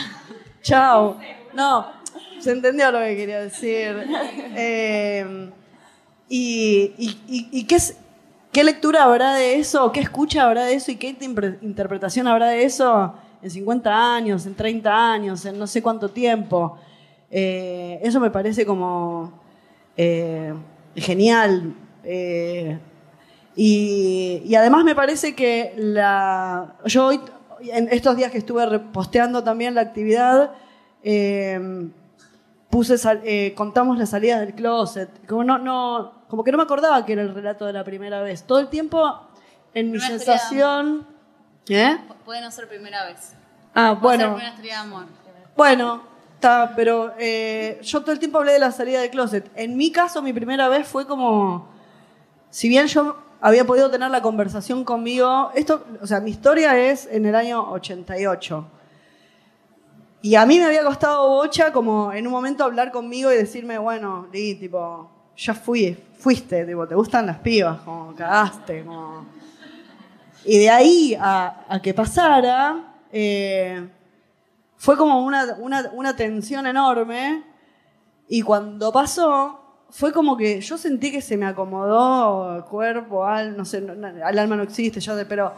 [0.62, 1.16] Chao.
[1.52, 1.86] No,
[2.40, 4.04] se entendió lo que quería decir.
[4.56, 5.50] Eh,
[6.34, 7.76] ¿Y, qué,
[8.52, 9.92] qué lectura habrá de eso?
[9.92, 10.90] ¿Qué escucha habrá de eso?
[10.90, 11.14] ¿Y qué
[11.60, 16.78] interpretación habrá de eso en 50 años, en 30 años, en no sé cuánto tiempo?
[17.30, 19.30] Eh, eso me parece como
[19.94, 20.54] eh,
[20.96, 21.74] genial.
[22.02, 22.78] Eh,
[23.54, 27.20] y, además me parece que la, yo hoy,
[27.60, 30.52] en estos días que estuve reposteando también la actividad,
[32.70, 35.10] puse, contamos la salida del closet.
[35.26, 38.44] Como, no, como que no me acordaba que era el relato de la primera vez.
[38.44, 39.20] Todo el tiempo,
[39.74, 41.06] en mi sensación...
[41.68, 41.98] ¿Eh?
[42.24, 43.34] Puede no ser primera vez.
[43.74, 44.38] Ah, bueno.
[44.38, 45.04] Ser historia de amor.
[45.54, 49.50] Bueno, está, pero eh, yo todo el tiempo hablé de la salida del closet.
[49.54, 51.68] En mi caso, mi primera vez fue como...
[52.48, 57.06] Si bien yo había podido tener la conversación conmigo, esto, o sea, mi historia es
[57.12, 58.66] en el año 88.
[60.22, 63.76] Y a mí me había costado bocha como en un momento hablar conmigo y decirme,
[63.76, 69.26] bueno, Lee, tipo, ya fui, fuiste, tipo, te gustan las pibas, como cagaste, como...
[70.44, 73.88] Y de ahí a, que pasara, eh,
[74.76, 77.44] fue como una, una, una tensión enorme.
[78.28, 83.56] Y cuando pasó fue como que yo sentí que se me acomodó el cuerpo, al,
[83.56, 83.86] no sé,
[84.24, 85.52] al alma no existe, ya de, pero...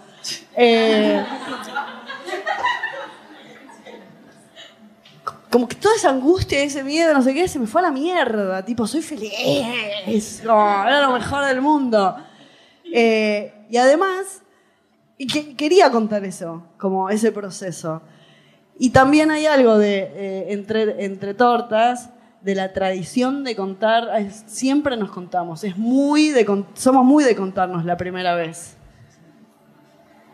[0.56, 1.24] Eh,
[5.54, 7.92] como que toda esa angustia, ese miedo, no sé qué, se me fue a la
[7.92, 8.64] mierda.
[8.64, 9.32] Tipo, soy feliz.
[10.42, 12.16] era lo mejor del mundo.
[12.92, 14.42] Eh, y además,
[15.16, 18.02] y quería contar eso, como ese proceso.
[18.80, 22.10] Y también hay algo de, eh, entre, entre tortas,
[22.42, 24.10] de la tradición de contar,
[24.46, 28.73] siempre nos contamos, es muy de, somos muy de contarnos la primera vez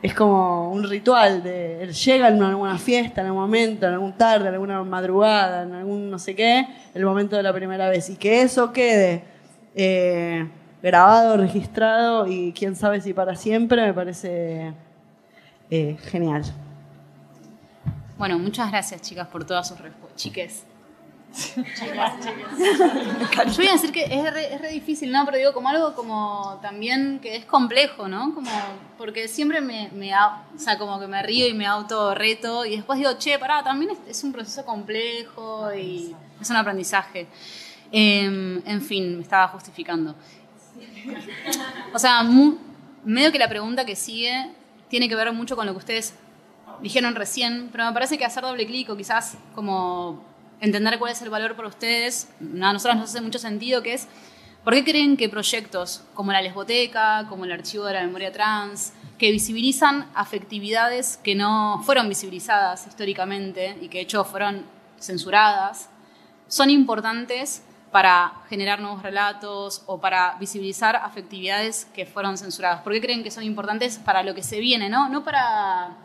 [0.03, 4.13] es como un ritual de él llega en alguna fiesta, en algún momento, en algún
[4.17, 8.09] tarde, en alguna madrugada, en algún no sé qué, el momento de la primera vez.
[8.09, 9.25] Y que eso quede
[9.75, 10.49] eh,
[10.83, 14.73] grabado, registrado y quién sabe si para siempre, me parece
[15.71, 16.45] eh, genial.
[18.17, 20.17] Bueno, muchas gracias chicas por todas sus respuestas.
[20.17, 20.70] Chiques.
[21.33, 21.63] Yo
[23.57, 25.25] voy a decir que es re, difícil, ¿no?
[25.25, 28.35] Pero digo, como algo como también que es complejo, ¿no?
[28.35, 28.51] Como,
[28.99, 32.77] porque siempre me, me, o sea, como que me río y me auto reto y
[32.77, 37.27] después digo, che, pará, también es, un proceso complejo y es un aprendizaje.
[37.93, 40.15] Em, en fin, me estaba justificando.
[41.93, 42.25] O sea,
[43.05, 44.51] medio que la pregunta que sigue
[44.89, 46.15] tiene que ver mucho con lo que ustedes
[46.83, 50.25] dijeron recién, pero me parece que hacer doble clic o quizás como
[50.61, 54.09] entender cuál es el valor para ustedes, a nosotros nos hace mucho sentido, que es,
[54.63, 58.93] ¿por qué creen que proyectos como la Lesboteca, como el Archivo de la Memoria Trans,
[59.19, 64.65] que visibilizan afectividades que no fueron visibilizadas históricamente y que de hecho fueron
[64.99, 65.91] censuradas,
[66.49, 72.83] son importantes para generar nuevos relatos o para visibilizar afectividades que fueron censuradas?
[72.83, 75.09] ¿Por qué creen que son importantes para lo que se viene, no?
[75.09, 75.97] No para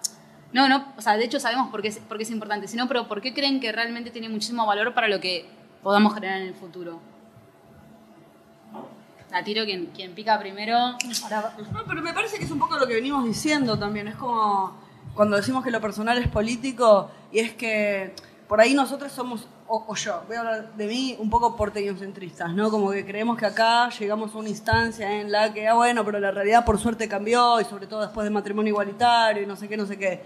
[0.56, 3.10] no, no, o sea, de hecho sabemos por qué es, por es importante, sino, pero
[3.10, 5.46] ¿por qué creen que realmente tiene muchísimo valor para lo que
[5.84, 7.02] podamos generar en el futuro?
[9.32, 10.94] La tiro quien, quien pica primero.
[10.94, 14.08] No, pero me parece que es un poco lo que venimos diciendo también.
[14.08, 14.78] Es como
[15.14, 18.14] cuando decimos que lo personal es político y es que
[18.48, 22.70] por ahí nosotros somos, o, yo, voy a hablar de mí, un poco porteñocentristas, ¿no?
[22.70, 26.20] Como que creemos que acá llegamos a una instancia en la que, ah, bueno, pero
[26.20, 29.68] la realidad por suerte cambió y sobre todo después del matrimonio igualitario y no sé
[29.68, 30.24] qué, no sé qué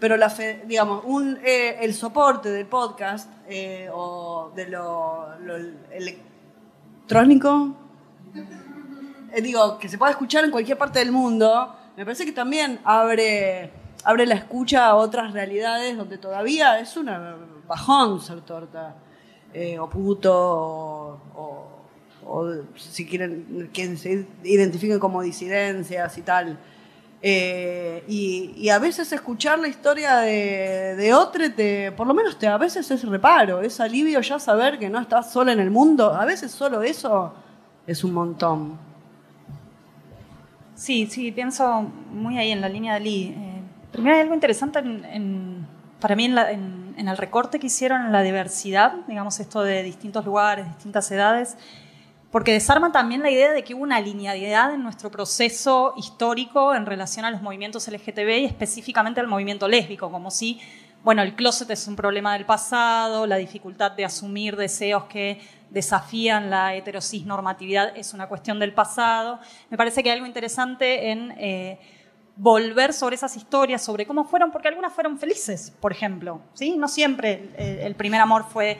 [0.00, 0.34] pero la
[0.64, 5.28] digamos, un, eh, el soporte del podcast eh, o de lo,
[5.92, 7.76] electrónico,
[9.32, 12.80] eh, digo, que se pueda escuchar en cualquier parte del mundo, me parece que también
[12.82, 13.70] abre,
[14.02, 17.36] abre la escucha a otras realidades donde todavía es una
[17.70, 18.96] bajón ser torta,
[19.78, 21.20] o puto,
[22.26, 26.58] o, si quieren, quien se identifiquen como disidencias y tal.
[27.22, 32.56] Eh, y, a veces escuchar la historia de, otro, te, por lo menos te, a
[32.56, 36.14] veces es reparo, es alivio ya saber que no estás sola en el mundo.
[36.14, 37.32] A veces solo eso
[37.86, 38.78] es un montón.
[40.74, 43.34] Sí, sí, pienso muy ahí en la línea de Lee.
[43.36, 44.82] Eh, primero hay algo interesante
[46.00, 50.24] para mí en, en el recorte que hicieron en la diversidad, digamos esto de distintos
[50.24, 51.56] lugares, distintas edades
[52.30, 56.86] porque desarma también la idea de que hubo una linealidad en nuestro proceso histórico en
[56.86, 60.60] relación a los movimientos LGTB y específicamente al movimiento lésbico, como si,
[61.02, 66.50] bueno, el closet es un problema del pasado, la dificultad de asumir deseos que desafían
[66.50, 69.40] la heterosis normatividad es una cuestión del pasado.
[69.68, 71.80] Me parece que hay algo interesante en eh,
[72.40, 76.40] volver sobre esas historias, sobre cómo fueron, porque algunas fueron felices, por ejemplo.
[76.54, 76.76] ¿sí?
[76.78, 78.78] No siempre el primer amor fue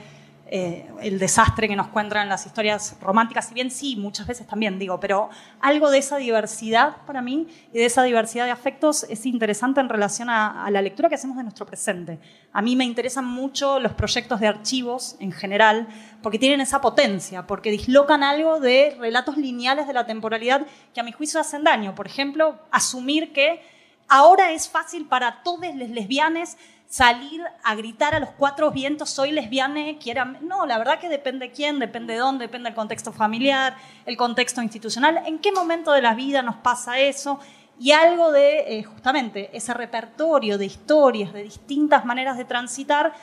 [0.53, 4.77] eh, el desastre que nos cuentan las historias románticas, si bien sí, muchas veces también
[4.77, 5.29] digo, pero
[5.61, 9.87] algo de esa diversidad para mí y de esa diversidad de afectos es interesante en
[9.87, 12.19] relación a, la lectura que hacemos de nuestro presente.
[12.51, 15.87] A mí me interesan mucho los proyectos de archivos en general,
[16.21, 21.03] porque tienen esa potencia, porque dislocan algo de relatos lineales de la temporalidad que a
[21.03, 21.95] mi juicio hacen daño.
[21.95, 23.61] Por ejemplo, asumir que
[24.09, 26.57] ahora es fácil para todos los lesbianes
[26.91, 30.25] salir a gritar a los cuatro vientos, soy lesbiana, quiera...
[30.25, 34.61] No, la verdad que depende quién, depende de dónde, depende del contexto familiar, el contexto
[34.61, 37.39] institucional, en qué momento de la vida nos pasa eso.
[37.79, 43.13] Y algo de, eh, justamente, ese repertorio de historias, de distintas maneras de transitar,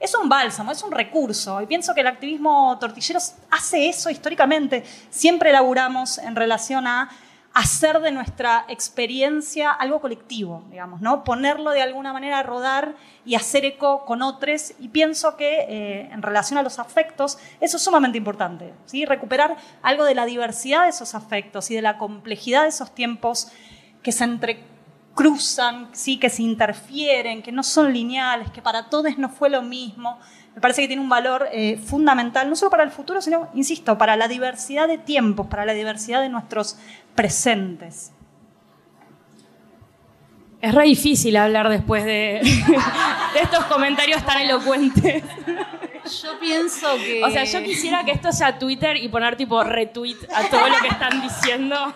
[0.00, 1.60] es un bálsamo, es un recurso.
[1.60, 3.20] Y pienso que el activismo tortillero
[3.50, 4.84] hace eso históricamente.
[5.10, 7.10] Siempre elaboramos en relación a
[7.58, 11.24] hacer de nuestra experiencia algo colectivo, digamos, ¿no?
[11.24, 12.94] Ponerlo de alguna manera a rodar
[13.24, 14.74] y hacer eco con otros.
[14.78, 19.04] Y pienso que eh, en relación a los afectos, eso es sumamente importante, ¿sí?
[19.04, 23.50] Recuperar algo de la diversidad de esos afectos y de la complejidad de esos tiempos
[24.04, 24.24] que se
[25.16, 26.16] cruzan, ¿sí?
[26.16, 30.20] que se interfieren, que no son lineales, que para todos no fue lo mismo.
[30.58, 33.96] Me parece que tiene un valor eh, fundamental, no solo para el futuro, sino, insisto,
[33.96, 36.76] para la diversidad de tiempos, para la diversidad de nuestros
[37.14, 38.10] presentes.
[40.60, 42.40] Es re difícil hablar después de,
[43.40, 45.22] estos comentarios tan elocuentes.
[46.24, 47.22] Yo pienso que.
[47.22, 50.78] O sea, yo quisiera que esto sea Twitter y poner tipo retweet a todo lo
[50.82, 51.94] que están diciendo.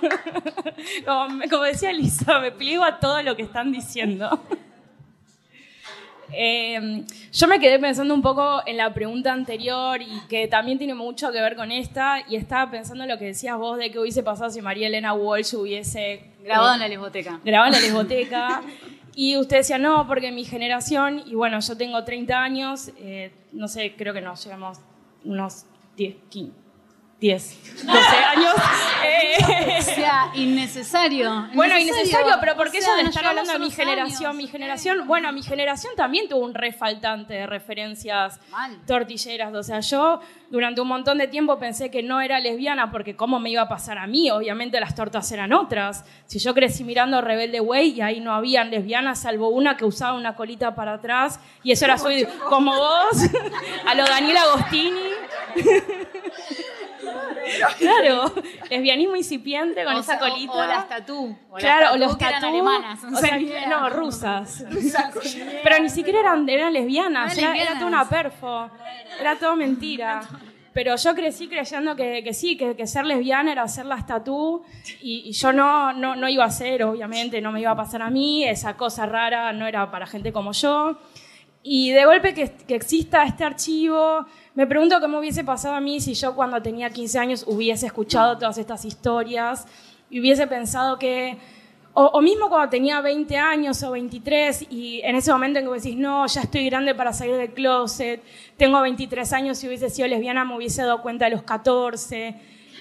[1.50, 4.40] Como, decía Lisa, me pliego a todo lo que están diciendo.
[6.32, 10.94] Em, yo me quedé pensando un poco en la pregunta anterior y que también tiene
[10.94, 13.98] mucho que ver con esta, y estaba pensando en lo que decías vos de qué
[13.98, 17.40] hubiese pasado si María Elena Walsh hubiese Grabado en la lesboteca.
[17.44, 18.62] Grabado en la lesboteca.
[19.14, 23.68] y usted decía, no, porque mi generación, y bueno, yo tengo 30 años, eh, no
[23.68, 24.78] sé, creo que nos llevamos
[25.24, 25.66] unos
[25.96, 26.61] 10, 15,
[27.22, 28.54] 10, 12 años.
[29.04, 31.48] Eh, o sea, innecesario.
[31.54, 34.36] Bueno, innecesario, pero porque qué ellos estar hablando de mi generación?
[34.36, 38.40] mi generación, bueno, mi generación también tuvo un refaltante de referencias
[38.88, 39.54] tortilleras.
[39.54, 40.18] O sea, yo
[40.50, 43.68] durante un montón de tiempo pensé que no era lesbiana porque cómo me iba a
[43.68, 44.28] pasar a mí.
[44.28, 46.04] Obviamente las tortas eran otras.
[46.26, 50.14] Si yo crecí mirando Rebelde Way y ahí no habían lesbianas salvo una que usaba
[50.14, 53.30] una colita para atrás y eso era soy como vos,
[53.86, 54.98] a lo Daniel Agostini.
[57.78, 58.32] Claro,
[58.70, 60.52] lesbianismo incipiente con esa colita.
[60.52, 61.36] O las tatú.
[61.58, 62.46] claro, o los tatú.
[62.46, 63.00] alemanas.
[63.04, 63.38] O sea,
[63.68, 64.64] no, rusas.
[65.62, 68.70] Pero ni siquiera eran, eran lesbianas, era, toda una perfo.
[69.20, 70.22] Era todo mentira.
[70.72, 74.62] Pero yo crecí creyendo que, que sí, que, ser lesbiana era hacer las tatú
[75.02, 78.08] y, yo no, no, no iba a ser, obviamente, no me iba a pasar a
[78.08, 80.98] mí, esa cosa rara no era para gente como yo.
[81.62, 85.98] Y de golpe que, que exista este archivo, me pregunto cómo hubiese pasado a mí
[86.00, 89.66] si yo cuando tenía 15 años hubiese escuchado todas estas historias
[90.10, 91.38] y hubiese pensado que,
[91.94, 95.96] o, mismo cuando tenía 20 años o 23 y en ese momento en que decís,
[95.96, 98.22] no, ya estoy grande para salir del closet,
[98.58, 102.34] tengo 23 años y hubiese sido lesbiana me hubiese dado cuenta a los 14,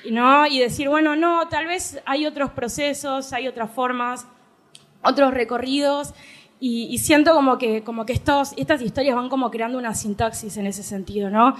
[0.10, 0.48] ¿no?
[0.48, 4.28] Y decir, bueno, no, tal vez hay otros procesos, hay otras formas,
[5.04, 6.14] otros recorridos
[6.64, 10.68] y, siento como que, como que estos, estas historias van como creando una sintaxis en
[10.68, 11.56] ese sentido, ¿no?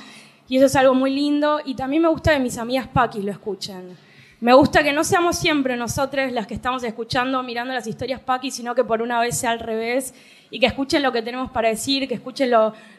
[0.48, 1.60] Y eso es algo muy lindo.
[1.66, 3.98] Y también me gusta que mis amigas Paquis lo escuchen.
[4.42, 8.54] Me gusta que no seamos siempre nosotros las que estamos escuchando, mirando las historias Paquis,
[8.54, 10.14] sino que por una vez sea al revés
[10.52, 12.52] y que escuchen lo que tenemos para decir, que escuchen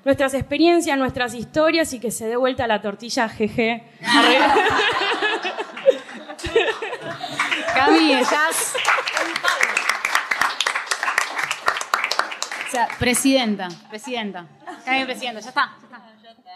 [0.04, 3.84] nuestras experiencias, nuestras historias y que se dé vuelta la tortilla, jeje.
[7.74, 8.74] Cami, estás
[12.72, 14.46] sea, presidenta, presidenta.
[14.78, 15.76] Está bien, presidenta, ya está.
[16.22, 16.52] Ya está.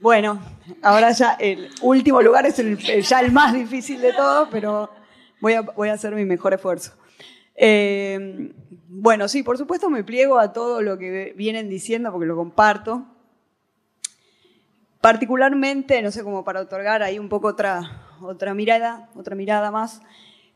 [0.00, 0.40] Bueno,
[0.82, 4.90] ahora ya el último lugar es el, ya el más difícil de todos, pero
[5.40, 6.92] voy a, voy a hacer mi mejor esfuerzo.
[7.54, 8.52] Eh,
[8.88, 13.04] bueno, sí, por supuesto me pliego a todo lo que vienen diciendo porque lo comparto.
[15.02, 20.00] Particularmente, no sé, cómo para otorgar ahí un poco otra, otra mirada, otra mirada más.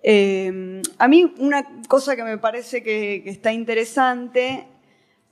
[0.08, 4.68] Eh, a mí una cosa que me parece que, está interesante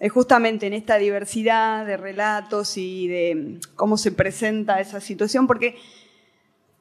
[0.01, 5.77] es justamente en esta diversidad de relatos y de cómo se presenta esa situación, porque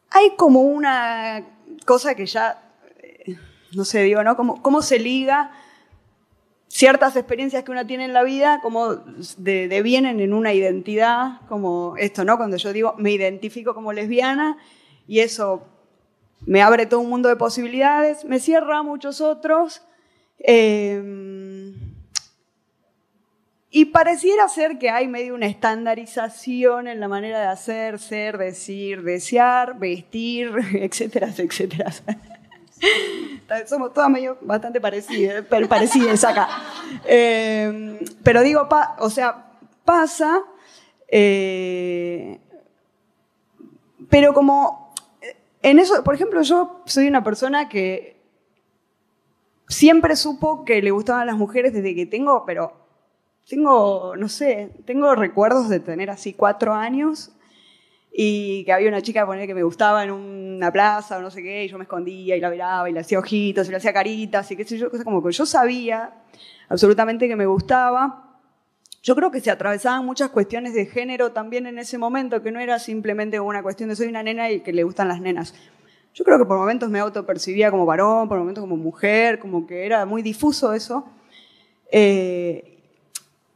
[0.09, 1.45] hay como una
[1.85, 2.63] cosa que ya,
[3.03, 3.35] eh,
[3.75, 4.35] no sé, digo, ¿no?
[4.35, 5.51] Cómo, se liga
[6.67, 9.03] ciertas experiencias que uno tiene en la vida, como
[9.37, 12.37] devienen en una identidad, como esto, ¿no?
[12.37, 14.57] Cuando yo digo, me identifico como lesbiana
[15.07, 15.67] y eso
[16.45, 19.81] me abre todo un mundo de posibilidades, me cierra muchos otros.
[20.39, 21.73] Eh,
[23.75, 29.01] y pareciera ser que hay medio una estandarización en la manera de hacer, ser, decir,
[29.01, 31.91] desear, vestir, etcétera, etcétera.
[33.67, 36.49] Somos todas medio bastante parecidas, parecidas acá.
[37.05, 38.69] Eh, pero digo,
[38.99, 39.43] o sea,
[39.83, 40.43] pasa,
[41.07, 42.39] eh,
[44.07, 44.82] pero como
[45.63, 48.21] en eso, por ejemplo, yo soy una persona que
[49.67, 52.73] siempre supo que le gustaban las mujeres desde que tengo, pero
[53.47, 57.31] tengo, no sé, tengo recuerdos de tener así cuatro años
[58.11, 61.41] y que había una chica poner que me gustaba en una plaza o no sé
[61.41, 63.93] qué, y yo me escondía y la miraba y le hacía ojitos y le hacía
[63.93, 66.13] caritas y qué sé yo, cosas como que yo sabía
[66.67, 68.32] absolutamente que me gustaba
[69.03, 72.59] yo creo que se atravesaban muchas cuestiones de género también en ese momento, que no
[72.61, 75.53] era simplemente una cuestión de soy una nena y que le gustan las nenas.
[76.13, 79.85] Yo creo que por momentos me autopercibía como varón, por momentos como mujer, como que
[79.85, 81.05] era muy difuso eso.
[81.91, 82.79] Eh,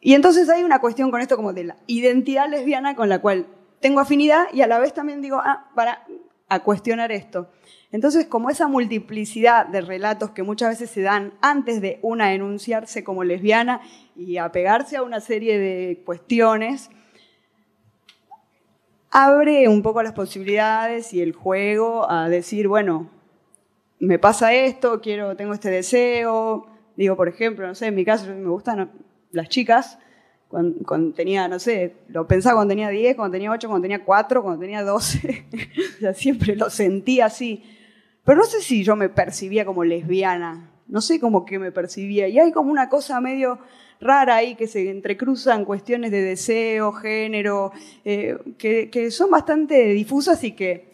[0.01, 3.47] y entonces hay una cuestión con esto como de la identidad lesbiana con la cual
[3.79, 6.05] tengo afinidad y a la vez también digo, ah, para,
[6.63, 7.49] cuestionar esto.
[7.91, 13.03] Entonces, como esa multiplicidad de relatos que muchas veces se dan antes de una enunciarse
[13.03, 13.81] como lesbiana
[14.15, 16.89] y apegarse a una serie de cuestiones,
[19.09, 23.09] abre un poco las posibilidades y el juego a decir, bueno,
[23.99, 26.67] me pasa esto, quiero, tengo este deseo.
[26.95, 28.91] Digo, por ejemplo, no sé, en mi caso me gustan
[29.31, 29.97] las chicas.
[30.49, 34.43] Cuando, tenía, no sé, lo pensaba cuando tenía 10, cuando tenía 8, cuando tenía 4,
[34.43, 35.45] cuando tenía 12.
[35.97, 37.63] o sea, siempre lo sentía así.
[38.27, 40.69] Pero no sé si yo me percibía como lesbiana.
[40.89, 42.27] No sé cómo que me percibía.
[42.27, 43.57] Y hay como una cosa medio
[44.01, 47.71] rara ahí que se entrecruzan cuestiones de deseo, género,
[48.03, 50.89] eh, que, son bastante difusas y que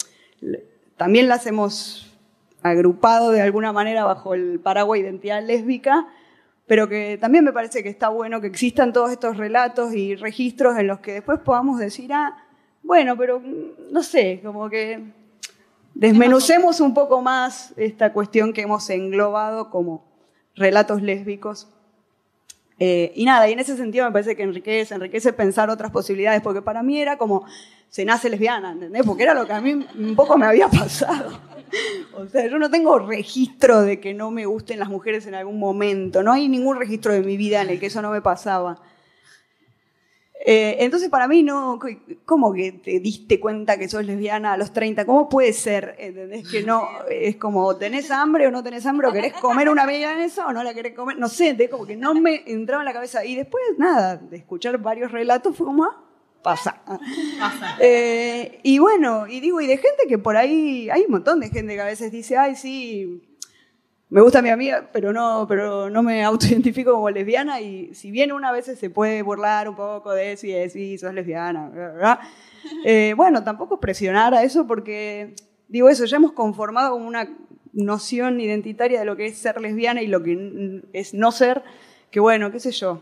[0.96, 2.16] también las hemos
[2.62, 6.06] agrupado de alguna manera bajo el paraguas identidad lésbica,
[6.68, 10.78] pero que también me parece que está bueno que existan todos estos relatos y registros
[10.78, 12.46] en los que después podamos decir, ah,
[12.84, 15.23] bueno, pero mm, no sé, como que
[15.94, 20.04] desmenucemos un poco más esta cuestión que hemos englobado como
[20.56, 21.68] relatos lésbicos.
[22.80, 26.42] Eh, y nada, y en ese sentido me parece que enriquece, enriquece pensar otras posibilidades,
[26.42, 27.46] porque para mí era como,
[27.90, 29.04] se nace lesbiana, ¿entendés?
[29.06, 31.40] Porque era lo que a mí un poco me había pasado.
[32.16, 35.60] O sea, yo no tengo registro de que no me gusten las mujeres en algún
[35.60, 36.24] momento.
[36.24, 38.80] No hay ningún registro de mi vida en el que eso no me pasaba.
[40.46, 41.80] Eh, entonces, para mí, no,
[42.26, 45.06] ¿cómo que te diste cuenta que sos lesbiana a los 30?
[45.06, 45.96] ¿Cómo puede ser?
[45.98, 46.50] ¿Entendés?
[46.50, 49.08] Que no, es como, ¿tenés hambre o no tenés hambre?
[49.08, 51.18] ¿O querés comer una milanesa o no la querés comer?
[51.18, 53.24] No sé, como que no me entraba en la cabeza.
[53.24, 56.04] Y después, nada, de escuchar varios relatos, fue como, ah,
[56.44, 56.82] pasa.
[57.80, 61.50] Eh, y bueno, y digo, y de gente que por ahí, hay un montón de
[61.50, 63.33] gente que a veces dice, ay, sí,
[64.14, 68.32] me gusta mi amiga, pero no, pero no me autoidentifico como lesbiana y si bien
[68.32, 72.20] una vez se puede burlar un poco de si es, sí, sos lesbiana, ¿verdad?
[72.86, 75.36] Eh, bueno, tampoco presionar a eso porque,
[75.68, 77.28] digo eso, ya hemos conformado una
[77.74, 81.64] noción identitaria de lo que es ser lesbiana y lo que es no ser,
[82.12, 83.02] que bueno, qué sé yo,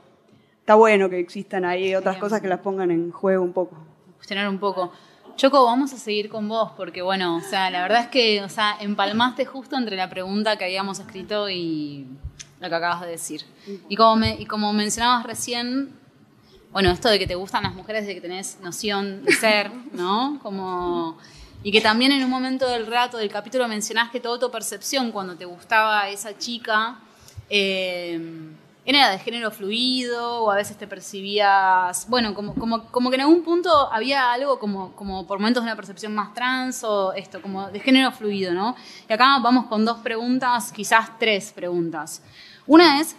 [0.62, 3.76] está bueno que existan ahí otras cosas que las pongan en juego un poco.
[4.16, 4.93] Cuestionar un poco.
[5.41, 8.47] Choco, vamos a seguir con vos, porque bueno, o sea, la verdad es que, o
[8.47, 12.05] sea, empalmaste justo entre la pregunta que habíamos escrito y
[12.59, 13.41] lo que acabas de decir.
[13.89, 15.93] Y como, y como mencionabas recién,
[16.71, 20.39] bueno, esto de que te gustan las mujeres, de que tenés noción de ser, ¿no?
[20.43, 21.17] Como...
[21.63, 25.35] Y que también en un momento del rato del capítulo mencionás que tu autopercepción cuando
[25.37, 26.99] te gustaba esa chica
[27.49, 28.53] eh,
[28.95, 33.21] era de género fluido o a veces te percibías, bueno, como, como, como que en
[33.21, 37.41] algún punto había algo como, como por momentos de una percepción más trans o esto,
[37.41, 38.75] como de género fluido, ¿no?
[39.09, 42.23] Y acá vamos con dos preguntas, quizás tres preguntas.
[42.67, 43.15] Una es,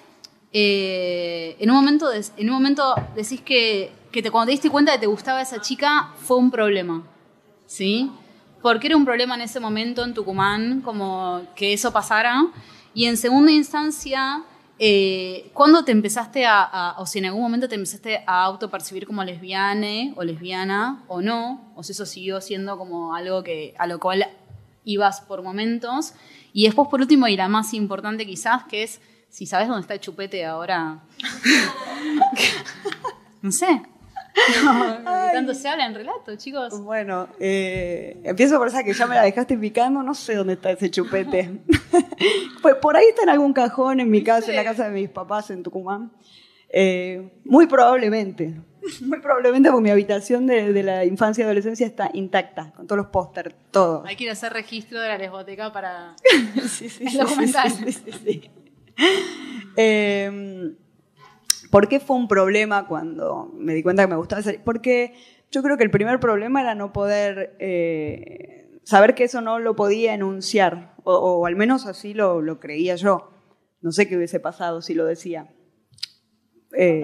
[0.53, 4.93] eh, en, un momento en un momento decís que, que te, cuando te diste cuenta
[4.93, 7.03] de que te gustaba esa chica fue un problema,
[7.67, 8.11] ¿sí?
[8.61, 12.47] Porque era un problema en ese momento en Tucumán, como que eso pasara.
[12.95, 14.45] Y en segunda instancia,
[14.85, 19.23] eh, ¿Cuándo te empezaste a, o si en algún momento te empezaste a autopercibir como
[19.23, 24.01] lesbiana o lesbiana o no, o si eso siguió siendo como algo que, a lo
[24.01, 24.27] cual
[24.85, 26.15] ibas por momentos?
[26.53, 29.95] Y después, por último, y la más importante quizás, que es si sabes dónde está
[29.95, 30.99] el chupete ahora.
[33.43, 33.83] no sé.
[34.65, 35.03] No,
[35.33, 36.81] tanto se habla en relato, chicos.
[36.81, 40.71] Bueno, eh, empiezo por esa que ya me la dejaste picando, no sé dónde está
[40.71, 41.61] ese chupete.
[42.63, 45.11] pues por ahí está en algún cajón, en mi casa, en la casa de mis
[45.11, 46.13] papás en Tucumán.
[46.69, 48.55] Eh, muy probablemente,
[49.03, 53.07] muy probablemente porque mi habitación de, la infancia y adolescencia está intacta, con todos los
[53.09, 54.05] pósters, todo.
[54.07, 56.17] Hay que ir a hacer registro de la lesboteca para
[56.69, 58.51] sí, sí, sí, sí, sí, sí.
[59.77, 60.73] Eh,
[61.73, 64.63] ¿Por qué fue un problema cuando me di cuenta que me gustaba hacer?
[64.63, 65.15] Porque
[65.51, 69.75] yo creo que el primer problema era no poder eh, saber que eso no lo
[69.75, 73.31] podía enunciar, o, al menos así lo, creía yo.
[73.81, 75.51] No sé qué hubiese pasado si lo decía.
[76.77, 77.03] Eh,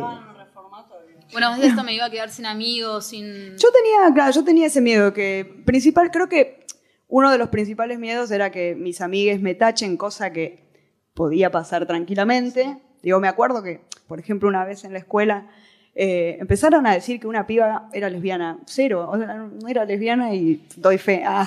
[1.32, 3.56] bueno, de esto me iba a quedar sin amigos, sin...
[3.56, 6.66] Yo tenía, claro, yo tenía ese miedo que, principal, creo que
[7.06, 10.68] uno de los principales miedos era que mis amigues me tachen, cosa que
[11.14, 12.82] podía pasar tranquilamente.
[13.02, 15.46] Digo, me acuerdo que por ejemplo, una vez en la escuela
[15.94, 18.58] eh, empezaron a decir que una piba era lesbiana.
[18.64, 21.22] Cero, no era lesbiana y doy fe.
[21.24, 21.46] Ah.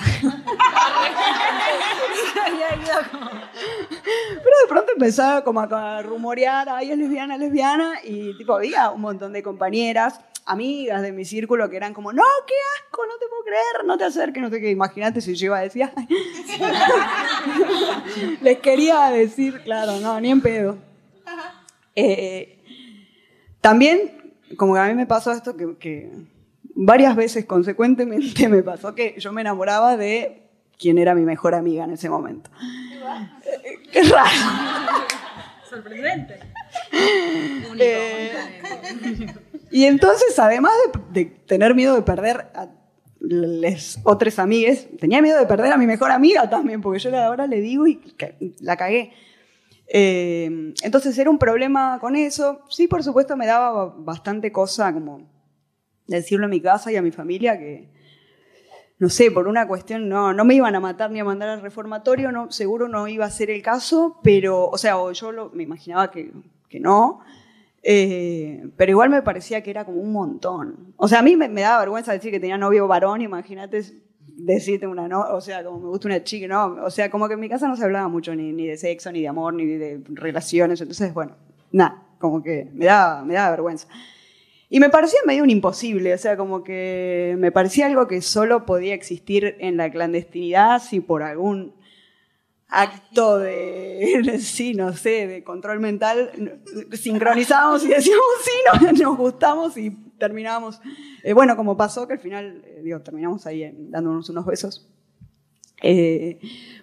[4.44, 9.00] Pero de pronto empezaba como a rumorear, ay, es lesbiana, lesbiana, y tipo había un
[9.00, 13.26] montón de compañeras, amigas de mi círculo que eran como, no, qué asco, no te
[13.28, 15.88] puedo creer, no te acerques, no sé qué, imagínate si yo iba a decir,
[18.40, 20.91] les quería decir, claro, no, ni en pedo.
[21.94, 22.58] Eh,
[23.60, 26.10] también, como que a mí me pasó esto, que,
[26.74, 30.42] varias veces consecuentemente me pasó que yo me enamoraba de
[30.78, 32.50] quién era mi mejor amiga en ese momento.
[33.92, 34.30] Qué raro.
[35.68, 36.40] Sorprendente.
[37.78, 38.30] Eh,
[39.70, 40.72] y entonces, además
[41.10, 42.68] de, tener miedo de perder a
[43.20, 47.46] las otras amigas, tenía miedo de perder a mi mejor amiga también, porque yo ahora
[47.46, 48.00] le digo y
[48.60, 49.12] la cagué.
[49.94, 52.62] Eh, entonces era un problema con eso.
[52.70, 55.30] Sí, por supuesto, me daba bastante cosa como
[56.06, 57.90] decirlo en mi casa y a mi familia que,
[58.98, 61.60] no sé, por una cuestión, no, no me iban a matar ni a mandar al
[61.60, 66.32] reformatorio, seguro no iba a ser el caso, pero, o sea, yo me imaginaba que,
[66.70, 67.20] que no.
[67.82, 70.94] Eh, pero igual me parecía que era como un montón.
[70.96, 73.82] O sea, a mí me, daba vergüenza decir que tenía novio varón, imagínate
[74.36, 77.34] decirte una no, o sea, como me gusta una chica, no, o sea, como que
[77.34, 80.02] en mi casa no se hablaba mucho ni, de sexo, ni de amor, ni de
[80.08, 81.36] relaciones, entonces, bueno,
[81.70, 83.88] nada, como que me daba, me daba vergüenza.
[84.68, 88.64] Y me parecía medio un imposible, o sea, como que me parecía algo que solo
[88.64, 91.74] podía existir en la clandestinidad si por algún
[92.72, 96.60] acto de, sí, no sé, de control mental,
[96.92, 99.90] sincronizábamos y decíamos sí, nos, gustamos y
[100.22, 100.80] terminábamos,
[101.24, 104.88] eh, bueno, como pasó que al final, eh, terminamos ahí eh, dándonos unos besos.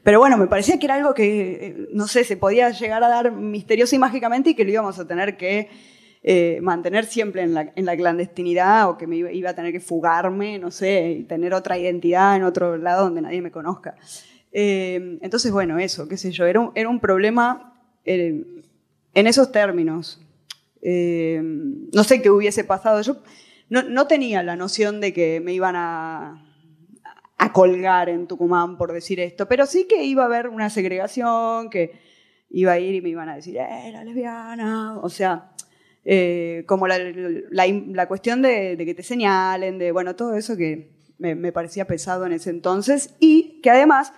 [0.04, 3.32] pero bueno, me parecía que era algo que, no sé, se podía llegar a dar
[3.32, 5.70] misterioso y mágicamente y que lo íbamos a tener que
[6.62, 10.60] mantener siempre en la, en la, clandestinidad o que me iba, a tener que fugarme,
[10.60, 13.96] no sé, y tener otra identidad en otro lado donde nadie me conozca.
[14.52, 17.74] Eh, entonces, bueno, eso, qué sé yo, era un, era un problema
[18.04, 18.44] eh,
[19.14, 20.20] en esos términos.
[20.82, 23.02] Eh, no sé qué hubiese pasado.
[23.02, 23.18] Yo
[23.70, 26.46] no, tenía la noción de que me iban a,
[27.38, 31.70] a, colgar en Tucumán por decir esto, pero sí que iba a haber una segregación,
[31.70, 32.00] que
[32.50, 35.52] iba a ir y me iban a decir, eh, la lesbiana, o sea,
[36.66, 36.98] como la,
[37.52, 42.26] la, cuestión de, de, que te señalen, de, bueno, todo eso que me parecía pesado
[42.26, 44.14] en ese entonces y que además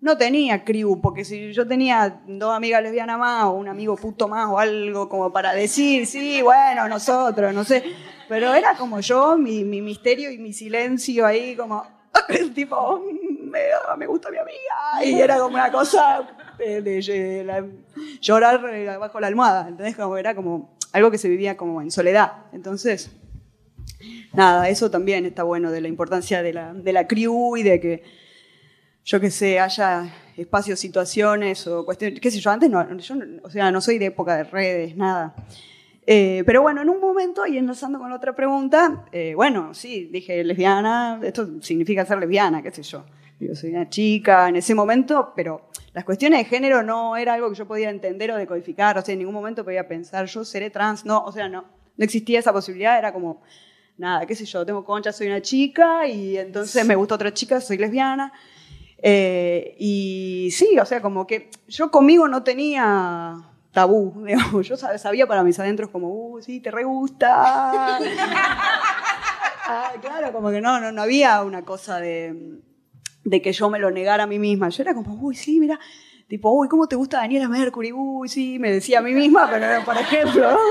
[0.00, 4.28] no tenía crew, porque si yo tenía dos amigas lesbianas más o un amigo puto
[4.28, 7.84] más o algo como para decir, sí, bueno, nosotros, no sé,
[8.28, 11.84] pero era como yo, mi, misterio y mi silencio ahí como,
[12.54, 13.04] tipo,
[13.98, 16.26] me, gusta mi amiga, y era como una cosa
[16.56, 17.70] de,
[18.20, 19.96] llorar bajo la almohada, ¿entendés?
[19.96, 23.10] Como era como algo que se vivía como en soledad, entonces...
[24.32, 28.02] Nada, eso también está bueno de la importancia de la, de la y de que
[29.10, 33.50] yo que sé, haya espacios, situaciones o cuestiones, qué sé yo, antes no, yo, o
[33.50, 35.34] sea, no soy de época de redes, nada.
[36.06, 40.44] Eh, pero bueno, en un momento, y enlazando con otra pregunta, eh, bueno, sí, dije
[40.44, 43.04] lesbiana, esto significa ser lesbiana, qué sé yo.
[43.40, 47.50] Yo soy una chica en ese momento, pero las cuestiones de género no era algo
[47.50, 50.70] que yo podía entender o decodificar, o sea, en ningún momento podía pensar, yo seré
[50.70, 51.62] trans, no, o sea, no,
[51.96, 53.42] no existía esa posibilidad, era como,
[53.98, 57.60] nada, qué sé yo, tengo concha, soy una chica, y entonces me gusta otra chica,
[57.60, 58.32] soy lesbiana.
[59.02, 63.36] Eh, y sí, o sea, como que yo conmigo no tenía
[63.72, 64.66] tabú, digamos.
[64.66, 67.98] yo sabía para mis adentros como, uh, sí, te re gusta.
[69.66, 72.60] ah, claro, como que no, no, no había una cosa de,
[73.24, 74.68] de que yo me lo negara a mí misma.
[74.68, 75.78] Yo era como, uy, sí, mira,
[76.28, 77.92] tipo, uy, ¿cómo te gusta Daniela Mercury?
[77.92, 80.58] Uy, sí, me decía a mí misma, pero por ejemplo.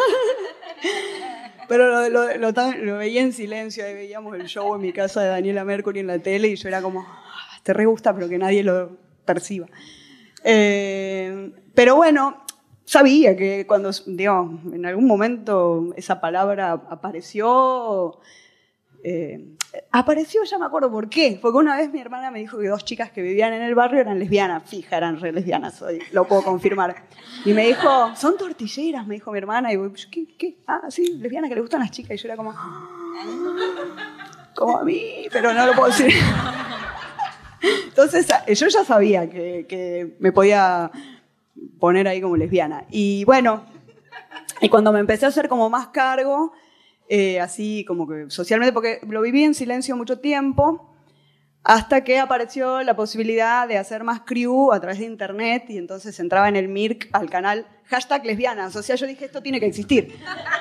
[1.68, 5.28] Pero lo, lo, lo, veía en silencio, ahí veíamos el show en mi casa de
[5.28, 7.06] Daniela Mercury en la tele y yo era como,
[7.70, 9.68] te re gusta, pero que nadie lo perciba.
[10.44, 12.44] Eh, pero bueno,
[12.84, 18.22] sabía que cuando, digamos, en algún momento esa palabra apareció,
[19.04, 19.56] eh,
[19.92, 22.84] apareció, ya me acuerdo por qué, porque una vez mi hermana me dijo que dos
[22.84, 27.04] chicas que vivían en el barrio eran lesbianas, fija, eran re lesbianas, lo puedo confirmar.
[27.46, 30.26] Y me dijo, son tortilleras, me dijo mi hermana, y yo, ¿qué?
[30.40, 30.58] qué?
[30.66, 32.52] Ah, sí, lesbianas que le gustan las chicas, y yo era como,
[34.56, 36.12] como a mí, pero no lo puedo decir.
[37.62, 40.92] Entonces yo ya sabía que, me podía
[41.80, 42.86] poner ahí como lesbiana.
[42.90, 43.66] Y bueno,
[44.62, 46.52] y cuando me empecé a hacer como más cargo,
[47.08, 50.90] eh, así como que socialmente, porque lo viví en silencio mucho tiempo,
[51.64, 56.20] hasta que apareció la posibilidad de hacer más crew a través de internet y entonces
[56.20, 58.76] entraba en el MIRC al canal hashtag lesbianas.
[58.76, 60.16] O sea, yo dije, esto tiene que existir.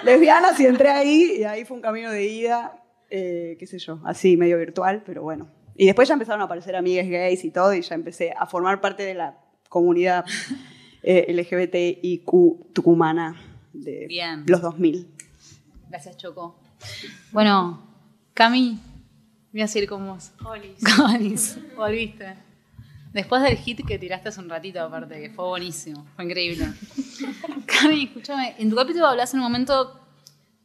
[0.05, 4.01] lesbianas y entré ahí y ahí fue un camino de ida, eh, qué sé yo,
[4.05, 7.73] así medio virtual, pero bueno, y después ya empezaron a aparecer amigas gays y todo,
[7.73, 10.25] y ya empecé a formar parte de la comunidad
[11.05, 13.41] eh, LGBTIQ tucumana
[13.73, 15.07] de los 2000.
[15.89, 16.59] Gracias, Choco.
[17.31, 17.81] Bueno,
[18.35, 18.81] Cami,
[19.53, 20.33] voy a seguir con vos.
[20.45, 21.59] Olis.
[21.77, 22.35] volviste.
[23.13, 26.67] Después del hit que tiraste hace un ratito, aparte, que fue buenísimo, fue increíble.
[27.67, 30.01] Cami, escúchame, en tu capítulo hablaste en un momento,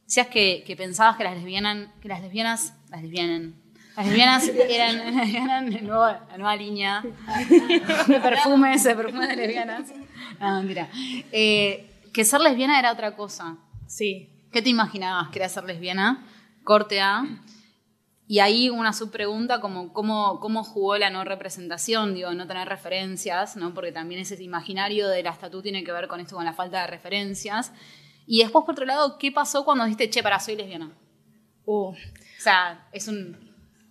[0.05, 3.53] decías que, que pensabas que las lesbianas, que las lesbianas, las lesbianas,
[3.96, 7.04] Las lesbianas eran, la, nueva, línea
[8.08, 9.94] de perfumes, de perfumes de lesbianas.
[10.39, 10.89] No, mentira.
[11.32, 13.58] Eh, que ser lesbiana era otra cosa.
[13.88, 14.30] Sí.
[14.52, 16.26] ¿Qué te imaginabas que era ser lesbiana?
[16.64, 17.24] Corte A.
[18.28, 23.58] Y ahí una subpregunta como cómo, cómo jugó la no representación, digo, no tener referencias,
[23.58, 23.74] ¿no?
[23.74, 26.82] porque también ese imaginario de la estatua tiene que ver con esto, con la falta
[26.82, 27.74] de referencias.
[28.26, 30.91] Y después, por otro lado, ¿qué pasó cuando dijiste, che, para, soy lesbiana?
[31.66, 31.89] Uh.
[31.89, 31.96] O
[32.39, 33.43] sea, es un...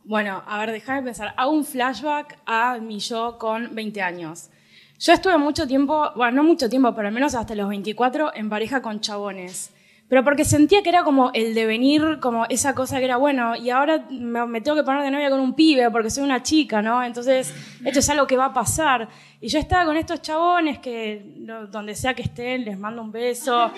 [0.05, 1.33] Bueno, a ver, déjame pensar.
[1.37, 4.51] Hago un flashback a mi yo con 20 años.
[4.99, 8.49] Yo estuve mucho tiempo, bueno, no mucho tiempo, pero al menos hasta los 24, en
[8.49, 9.72] pareja con chabones
[10.13, 13.71] pero porque sentía que era como el devenir, como esa cosa que era, bueno, y
[13.71, 17.03] ahora me, tengo que poner de novia con un pibe porque soy una chica, ¿no?
[17.03, 19.09] Entonces, esto es algo que va a pasar.
[19.41, 21.25] Y yo estaba con estos chabones que,
[21.71, 23.71] donde sea que estén, les mando un beso,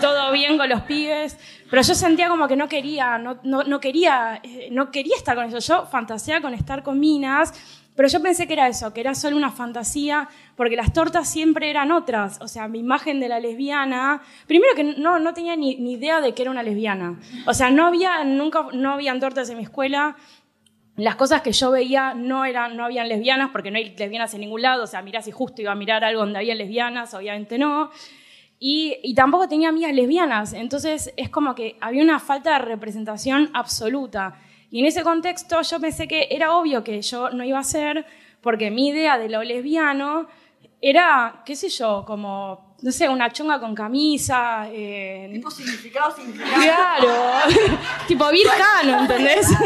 [0.00, 1.36] todo bien con los pibes,
[1.68, 5.34] pero yo sentía como que no quería, no, no, no quería, eh, no quería estar
[5.34, 5.66] con ellos.
[5.66, 7.52] Yo fantaseaba con estar con minas,
[7.96, 11.70] pero yo pensé que era eso, que era solo una fantasía, porque las tortas siempre
[11.70, 12.38] eran otras.
[12.42, 16.34] O sea, mi imagen de la lesbiana, primero que no, no tenía ni, idea de
[16.34, 17.18] que era una lesbiana.
[17.46, 20.14] O sea, no había, nunca, no habían tortas en mi escuela.
[20.96, 24.42] Las cosas que yo veía no eran, no habían lesbianas, porque no hay lesbianas en
[24.42, 24.84] ningún lado.
[24.84, 27.90] O sea, mirá si justo iba a mirar algo donde había lesbianas, obviamente no.
[28.58, 30.52] Y, y, tampoco tenía amigas lesbianas.
[30.52, 34.38] Entonces es como que había una falta de representación absoluta.
[34.76, 38.04] Y en ese contexto yo pensé que era obvio que yo no iba a ser,
[38.42, 40.26] porque mi idea de lo lesbiano
[40.82, 44.68] era, qué sé yo, como, no sé, una chonga con camisa.
[44.70, 46.62] Eh, tipo significado, significado.
[46.62, 47.14] Claro,
[48.06, 49.48] tipo vircano, ¿entendés?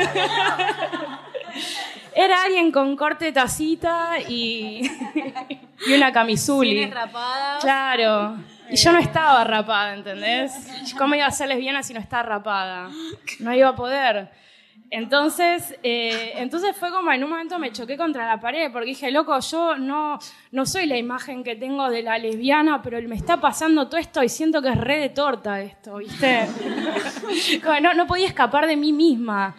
[2.14, 4.88] Era alguien con corte de tacita y,
[5.88, 6.86] y una camisuli.
[6.86, 7.58] rapada.
[7.58, 8.36] Claro.
[8.70, 10.52] Y yo no estaba rapada, ¿entendés?
[10.96, 12.90] ¿Cómo iba a ser lesbiana si no estaba rapada?
[13.40, 14.38] No iba a poder.
[14.88, 19.10] Entonces, eh, entonces fue como en un momento me choqué contra la pared porque dije,
[19.10, 20.18] loco, yo no,
[20.50, 24.22] no soy la imagen que tengo de la lesbiana, pero me está pasando todo esto
[24.22, 26.46] y siento que es re de torta esto, ¿viste?
[27.82, 29.54] no, no podía escapar de mí misma.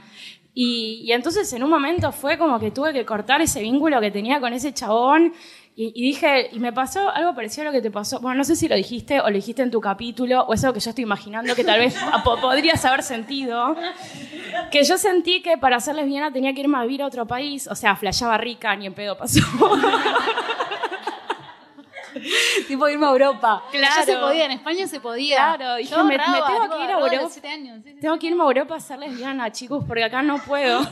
[0.54, 4.12] Y, y, entonces en un momento fue como que tuve que cortar ese vínculo que
[4.12, 5.34] tenía con ese chabón
[5.74, 8.20] y, dije, y me pasó algo parecido a lo que te pasó.
[8.20, 10.74] Bueno, no sé si lo dijiste o lo dijiste en tu capítulo, o es algo
[10.74, 13.76] que yo estoy imaginando que tal vez podrías haber sentido.
[14.70, 17.68] Que yo sentí que para ser lesbiana tenía que irme a vivir a otro país.
[17.68, 19.40] O sea, flasheaba rica, ni en pedo pasó.
[22.68, 23.64] tipo irme a Europa.
[23.72, 23.96] Claro.
[23.98, 25.56] Ya se podía, en España se podía.
[25.56, 27.30] Claro, dije, me, tengo que ir a Europa.
[28.02, 30.82] tengo que irme a Europa a ser lesbiana, chicos, porque acá no puedo.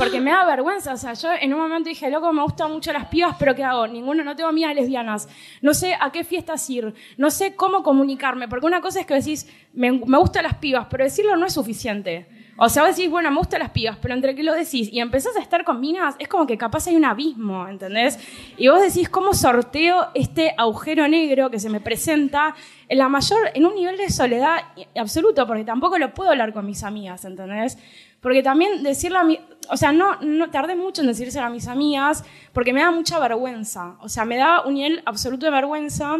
[0.00, 2.90] Porque me da vergüenza, o sea, yo en un momento dije, loco, me gustan mucho
[2.90, 3.86] las pibas, pero ¿qué hago?
[3.86, 5.28] Ninguno, no tengo amigas lesbianas,
[5.60, 9.12] no sé a qué fiestas ir, no sé cómo comunicarme, porque una cosa es que
[9.12, 12.26] decís, me, me gustan las pibas, pero decirlo no es suficiente.
[12.62, 15.00] O sea, vos decís, bueno, me gustan las pibas, pero entre que lo decís y
[15.00, 18.18] empezás a estar con minas, es como que capaz hay un abismo, ¿entendés?
[18.58, 22.54] Y vos decís, ¿cómo sorteo este agujero negro que se me presenta
[22.88, 24.58] en la mayor, en un nivel de soledad
[24.94, 27.78] absoluto, porque tampoco lo puedo hablar con mis amigas, ¿entendés?
[28.20, 29.40] Porque también decirlo a mi,
[29.70, 33.18] o sea, no, no tardé mucho en decírselo a mis amigas, porque me da mucha
[33.18, 33.96] vergüenza.
[34.00, 36.18] O sea, me da un nivel absoluto de vergüenza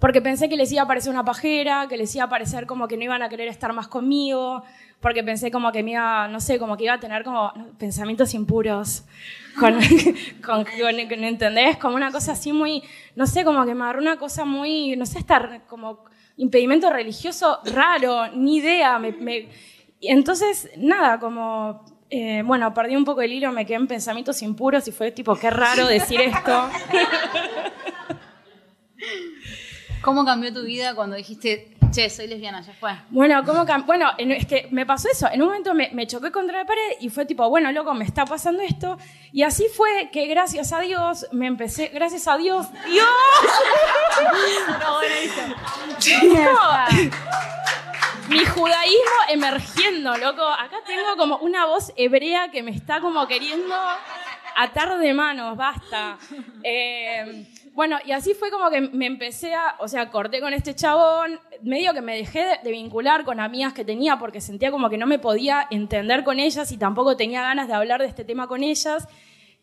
[0.00, 2.88] porque pensé que les iba a parecer una pajera, que les iba a parecer como
[2.88, 4.64] que no iban a querer estar más conmigo,
[4.98, 8.32] porque pensé como que me iba, no sé, como que iba a tener como pensamientos
[8.32, 9.04] impuros,
[9.58, 9.74] con,
[10.44, 11.76] con, con, ¿entendés?
[11.76, 12.82] Como una cosa así muy,
[13.14, 16.04] no sé, como que me agarró una cosa muy, no sé, estar como
[16.38, 19.48] impedimento religioso raro, ni idea, me,
[20.00, 24.88] entonces, nada, como, eh, bueno, perdí un poco el hilo, me quedé en pensamientos impuros
[24.88, 26.68] y fue tipo, qué raro decir esto.
[30.02, 32.90] ¿Cómo cambió tu vida cuando dijiste, che, soy lesbiana, ya fue?
[33.10, 35.28] Bueno, ¿cómo bueno, es que me pasó eso.
[35.30, 38.04] En un momento me, me, choqué contra la pared y fue tipo, bueno, loco, me
[38.04, 38.98] está pasando esto.
[39.32, 43.06] Y así fue que gracias a Dios me empecé, gracias a Dios, ¡Dios!
[48.30, 50.42] mi judaísmo emergiendo, loco.
[50.42, 53.74] Acá tengo como una voz hebrea que me está como queriendo
[54.56, 56.16] atar de manos, basta.
[56.62, 60.74] Eh, bueno, y así fue como que me empecé a, o sea, corté con este
[60.74, 64.98] chabón, medio que me dejé de, vincular con amigas que tenía porque sentía como que
[64.98, 68.46] no me podía entender con ellas y tampoco tenía ganas de hablar de este tema
[68.46, 69.08] con ellas.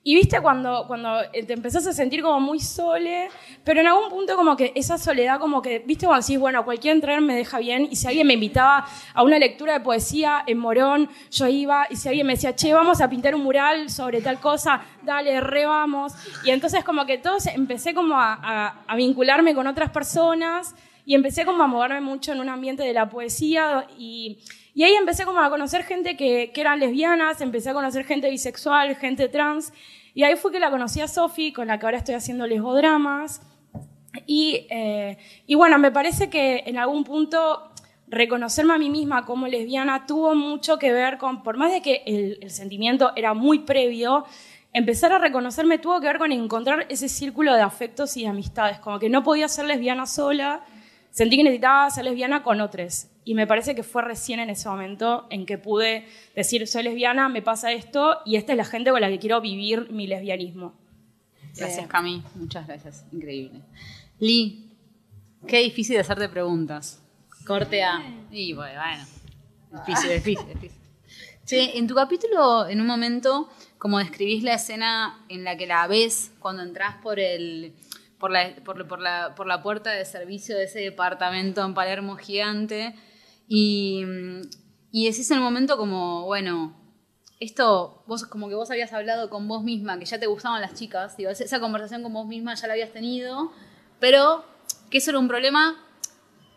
[0.08, 3.28] Y viste cuando, cuando te empezás a sentir como muy sole,
[3.66, 6.95] pero en algún punto como que esa soledad como que, viste cuando decís, bueno, cualquier
[6.95, 10.60] entrar me deja bien, y si alguien me invitaba a una lectura de poesía en
[10.60, 14.22] Morón, yo iba, y si alguien me decía, che, vamos a pintar un mural sobre
[14.22, 16.14] tal cosa, dale, re vamos.
[16.45, 20.74] Y entonces como que todos empecé como a, a vincularme con otras personas,
[21.05, 24.38] y empecé como a moverme mucho en un ambiente de la poesía, y
[24.78, 28.30] y ahí empecé como a conocer gente que, que eran lesbianas, empecé a conocer gente
[28.30, 29.74] bisexual, gente trans.
[30.14, 33.42] Y ahí fue que la conocí a Sofi, con la que ahora estoy haciendo lesbodramas.
[34.28, 35.18] Y, eh,
[35.48, 37.72] y bueno, me parece que en algún punto
[38.08, 42.04] reconocerme a mí misma como lesbiana tuvo mucho que ver con, por más de que
[42.06, 44.26] el, el, sentimiento era muy previo,
[44.74, 48.78] empezar a reconocerme tuvo que ver con encontrar ese círculo de afectos y de amistades,
[48.78, 50.62] como que no podía ser lesbiana sola,
[51.18, 53.07] sentí que necesitaba ser lesbiana con otros.
[53.26, 56.05] Y me parece que fue recién en ese momento en que pude
[56.36, 59.41] decir, soy lesbiana, me pasa esto, y esta es la gente con la que quiero
[59.41, 60.76] vivir mi lesbianismo.
[61.55, 62.22] Gracias, Cami.
[62.36, 63.03] Muchas gracias.
[63.11, 63.63] Increíble.
[64.20, 64.78] Lee,
[65.47, 67.01] qué difícil de hacerte preguntas.
[67.47, 67.99] Corte A.
[68.30, 69.84] Y bueno, bueno.
[69.88, 70.82] Difícil, difícil, difícil.
[71.47, 73.49] Che, en tu capítulo, en un momento,
[73.80, 77.74] como describís la escena en la que la ves cuando entras por el
[78.20, 82.15] por la, por, por, la, por la puerta de servicio de ese departamento en Palermo
[82.15, 82.95] gigante
[83.47, 84.03] y,
[84.91, 86.76] y decís en el momento como, bueno,
[87.39, 90.74] esto, vos como que vos habías hablado con vos misma, que ya te gustaban las
[90.74, 93.51] chicas, digo, esa conversación con vos misma ya la habías tenido,
[93.99, 94.43] pero
[94.89, 95.76] que eso era un problema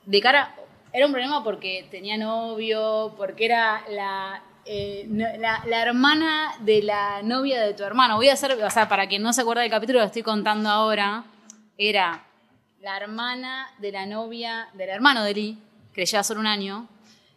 [0.07, 0.55] de cara,
[0.93, 7.61] era un problema porque tenía novio, porque era la, eh, la, hermana de la novia
[7.61, 8.17] de tu hermano.
[8.17, 10.69] Voy a hacer, o sea, para quien no se acuerda del capítulo, lo estoy contando
[10.69, 11.25] ahora,
[11.81, 12.27] era
[12.83, 15.59] la hermana de la novia del hermano de Lee,
[15.95, 16.87] que le lleva solo un año,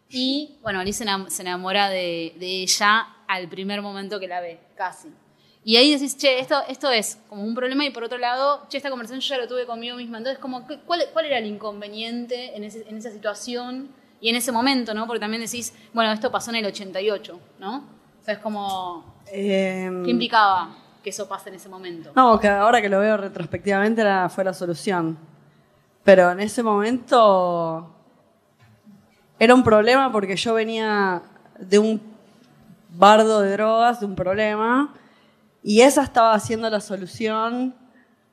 [0.10, 5.08] y bueno, Lee se enamora de, de ella al primer momento que la ve, casi.
[5.64, 8.76] Y ahí decís, che, esto, esto es como un problema y por otro lado, che,
[8.76, 10.18] esta conversación yo ya lo tuve conmigo misma.
[10.18, 13.88] Entonces, como, ¿cuál, cuál era el inconveniente en, ese, en, esa situación
[14.20, 15.08] y en ese momento, no?
[15.08, 17.78] Porque también decís, bueno, esto pasó en el 88, ¿no?
[18.22, 22.12] O sea, es como, eh, ¿qué implicaba que eso pase en ese momento?
[22.16, 25.18] No, que ahora que lo veo retrospectivamente fue la solución.
[26.04, 27.94] Pero en ese momento
[29.38, 31.22] era un problema porque yo venía
[31.60, 32.02] de un
[32.90, 34.94] bardo de drogas, de un problema,
[35.62, 37.76] y esa estaba haciendo la solución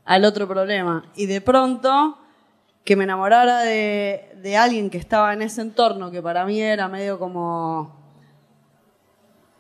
[0.05, 1.05] al otro problema.
[1.14, 2.18] Y de pronto,
[2.85, 7.18] que me enamorara de, alguien que estaba en ese entorno, que para mí era medio
[7.18, 7.97] como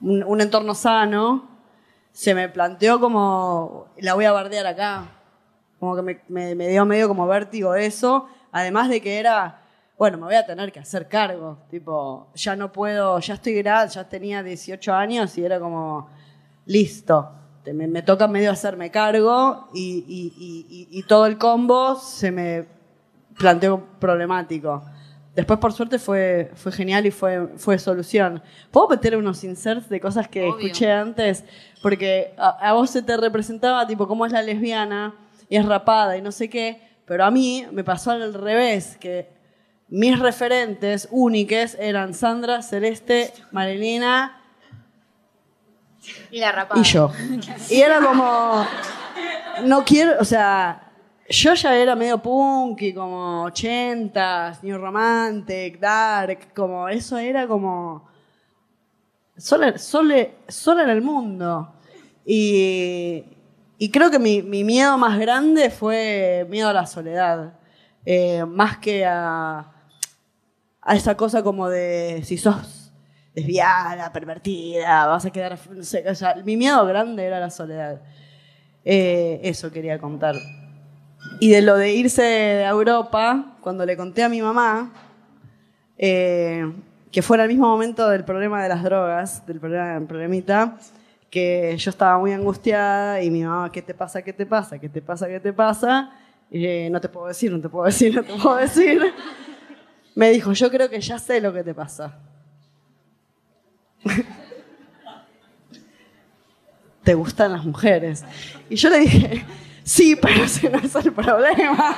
[0.00, 1.48] un, entorno sano,
[2.12, 5.08] se me planteó como, la voy a bardear acá.
[5.78, 9.62] Como que me, me, dio medio como vértigo eso, además de que era,
[9.96, 11.58] bueno, me voy a tener que hacer cargo.
[11.70, 16.08] Tipo, ya no puedo, ya estoy grande, ya tenía 18 años y era como,
[16.66, 17.40] listo
[17.72, 22.66] me, me, toca medio hacerme cargo y, y, y, y, todo el combo se me
[23.36, 24.82] planteó problemático.
[25.34, 28.42] Después, por suerte, fue, fue genial y fue, fue solución.
[28.70, 30.66] ¿Puedo meter unos inserts de cosas que Obvio.
[30.66, 31.44] escuché antes?
[31.82, 35.14] Porque a, a, vos se te representaba, tipo, cómo es la lesbiana
[35.48, 39.28] y es rapada y no sé qué, pero a mí me pasó al revés, que
[39.88, 44.40] mis referentes únicas eran Sandra, Celeste, Marilina
[46.30, 46.80] y la rapada.
[46.80, 47.12] Y yo.
[47.70, 48.66] Y era como,
[49.64, 50.89] no quiero, o sea,
[51.30, 58.08] yo ya era medio punky, como 80s, New Romantic, Dark, como eso era como
[59.36, 61.72] sola, sola, sola en el mundo.
[62.26, 63.24] Y,
[63.78, 67.54] y creo que mi, mi, miedo más grande fue miedo a la soledad,
[68.04, 69.72] eh, más que a,
[70.82, 72.92] a esa cosa como de si sos
[73.34, 78.02] desviada, pervertida, vas a quedar, o sea, mi miedo grande era la soledad.
[78.84, 80.34] Eh, eso quería contar.
[81.42, 84.92] Y de lo de irse a Europa, cuando le conté a mi mamá,
[85.96, 86.70] eh,
[87.10, 90.76] que fue en el mismo momento del problema de las drogas, del problema, problemita,
[91.30, 94.20] que yo estaba muy angustiada y mi mamá, ¿qué te pasa?
[94.20, 94.78] ¿Qué te pasa?
[94.78, 95.28] ¿Qué te pasa?
[95.28, 96.10] ¿Qué te pasa?
[96.50, 99.00] Y, eh, no te puedo decir, no te puedo decir, no te puedo decir.
[100.14, 102.18] Me dijo, yo creo que ya sé lo que te pasa.
[107.02, 108.24] ¿Te gustan las mujeres?
[108.68, 109.42] Y yo le dije,
[109.90, 111.94] sí, pero ese no es el problema.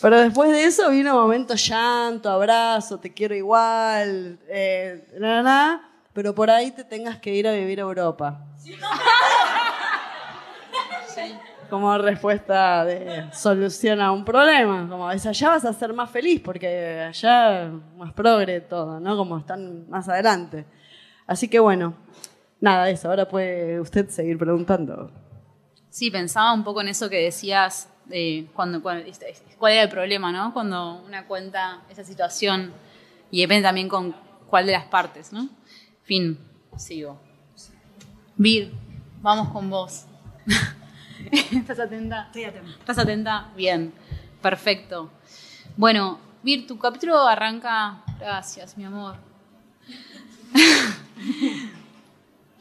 [0.00, 6.50] Pero después de eso vino momento llanto, abrazo, te quiero igual, eh, na, pero por
[6.50, 8.40] ahí te tengas que ir a vivir a Europa.
[11.68, 14.86] Como respuesta de solución a un problema.
[14.88, 19.16] Como es allá vas a ser más feliz porque allá más progre todo, ¿no?
[19.16, 20.64] Como están más adelante.
[21.26, 21.94] Así que bueno,
[22.60, 23.08] nada, eso.
[23.08, 25.10] Ahora puede usted seguir preguntando.
[25.90, 29.04] Sí, pensaba un poco en eso que decías, eh, cuando, cuando,
[29.58, 30.52] cuál era el problema, ¿no?
[30.52, 32.72] Cuando una cuenta esa situación
[33.30, 34.14] y depende también con
[34.46, 35.48] cuál de las partes, ¿no?
[36.02, 36.38] Fin,
[36.76, 37.18] sigo.
[38.36, 38.72] Vir,
[39.22, 40.04] vamos con vos.
[41.52, 42.26] ¿Estás atenta?
[42.26, 42.70] Estoy atenta.
[42.78, 43.50] ¿Estás atenta?
[43.56, 43.92] Bien,
[44.42, 45.10] perfecto.
[45.76, 48.04] Bueno, Vir, tu capítulo arranca.
[48.20, 49.16] Gracias, mi amor.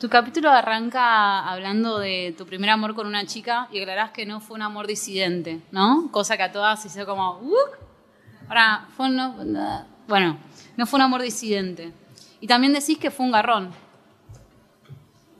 [0.05, 4.39] tu capítulo arranca hablando de tu primer amor con una chica y aclarás que no
[4.39, 6.09] fue un amor disidente, ¿no?
[6.11, 7.41] Cosa que a todas hizo como.
[8.47, 9.09] Ahora, fue
[10.07, 10.37] bueno,
[10.77, 11.91] no fue un amor disidente.
[12.39, 13.71] Y también decís que fue un garrón.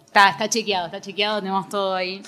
[0.07, 2.23] Está, está chequeado, está chequeado, tenemos todo ahí.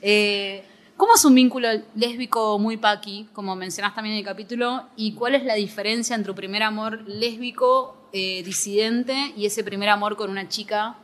[0.00, 0.64] Eh,
[0.96, 4.84] ¿Cómo es un vínculo lésbico muy paqui, como mencionás también en el capítulo?
[4.94, 9.88] ¿Y cuál es la diferencia entre tu primer amor lésbico eh, disidente y ese primer
[9.88, 10.96] amor con una chica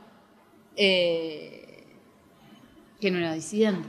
[0.77, 1.85] eh,
[3.01, 3.89] que no era disidente?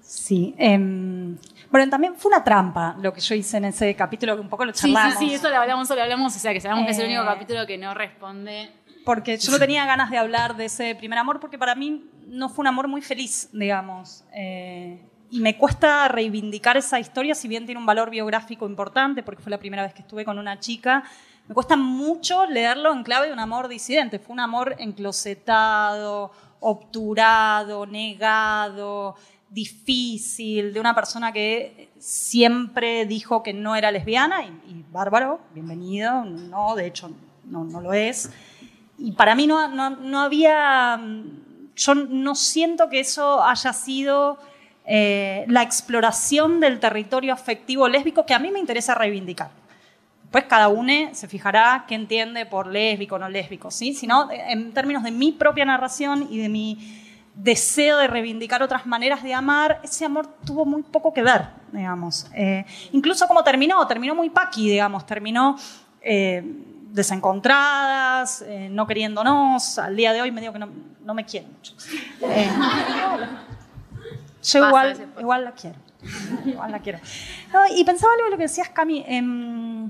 [0.00, 0.54] Sí.
[0.56, 1.36] Em,
[1.70, 4.64] bueno, también fue una trampa lo que yo hice en ese capítulo, que un poco
[4.64, 5.14] lo charlamos.
[5.14, 6.98] Sí, sí, sí, eso lo hablamos, eso lo hablamos, o sea, que sabemos que es
[6.98, 8.70] el único eh, capítulo que no responde.
[9.04, 12.48] Porque yo no tenía ganas de hablar de ese primer amor, porque para mí no
[12.48, 14.24] fue un amor muy feliz, digamos.
[14.34, 14.98] Eh,
[15.30, 19.50] y me cuesta reivindicar esa historia, si bien tiene un valor biográfico importante, porque fue
[19.50, 21.04] la primera vez que estuve con una chica.
[21.48, 24.18] Me cuesta mucho leerlo en clave de un amor disidente.
[24.18, 26.30] Fue un amor enclosetado,
[26.60, 29.16] obturado, negado,
[29.48, 36.74] difícil, de una persona que siempre dijo que no era lesbiana, y, bárbaro, bienvenido, no,
[36.74, 37.10] de hecho
[37.44, 38.30] no, no lo es.
[38.98, 41.00] Y para mí no, no, había
[41.76, 44.36] yo no siento que eso haya sido
[44.84, 49.50] eh, la exploración del territorio afectivo lésbico que a mí me interesa reivindicar.
[50.30, 53.94] Pues cada uno se fijará qué entiende por lésbico o no lésbico, ¿sí?
[53.94, 57.04] Sino en términos de mi propia narración y de mi
[57.38, 62.26] deseo de reivindicar otras maneras de amar, ese amor tuvo muy poco que ver, digamos.
[62.34, 65.56] Eh, incluso como terminó, terminó muy paqui, digamos, terminó
[66.02, 66.42] eh,
[66.90, 69.78] desencontradas, no queriéndonos.
[69.78, 70.68] Al día de hoy me digo que no,
[71.04, 71.74] no me quiere mucho.
[72.22, 72.50] Eh,
[74.42, 75.76] yo igual, igual la quiero.
[76.44, 76.98] igual la quiero.
[77.76, 79.88] y pensaba algo de lo que decías, Cami, em,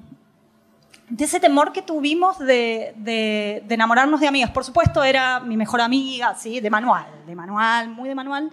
[1.08, 4.50] de ese temor que tuvimos de, enamorarnos de amigas.
[4.50, 8.50] Por supuesto, era mi mejor amiga, sí, de manual, de manual, muy de manual.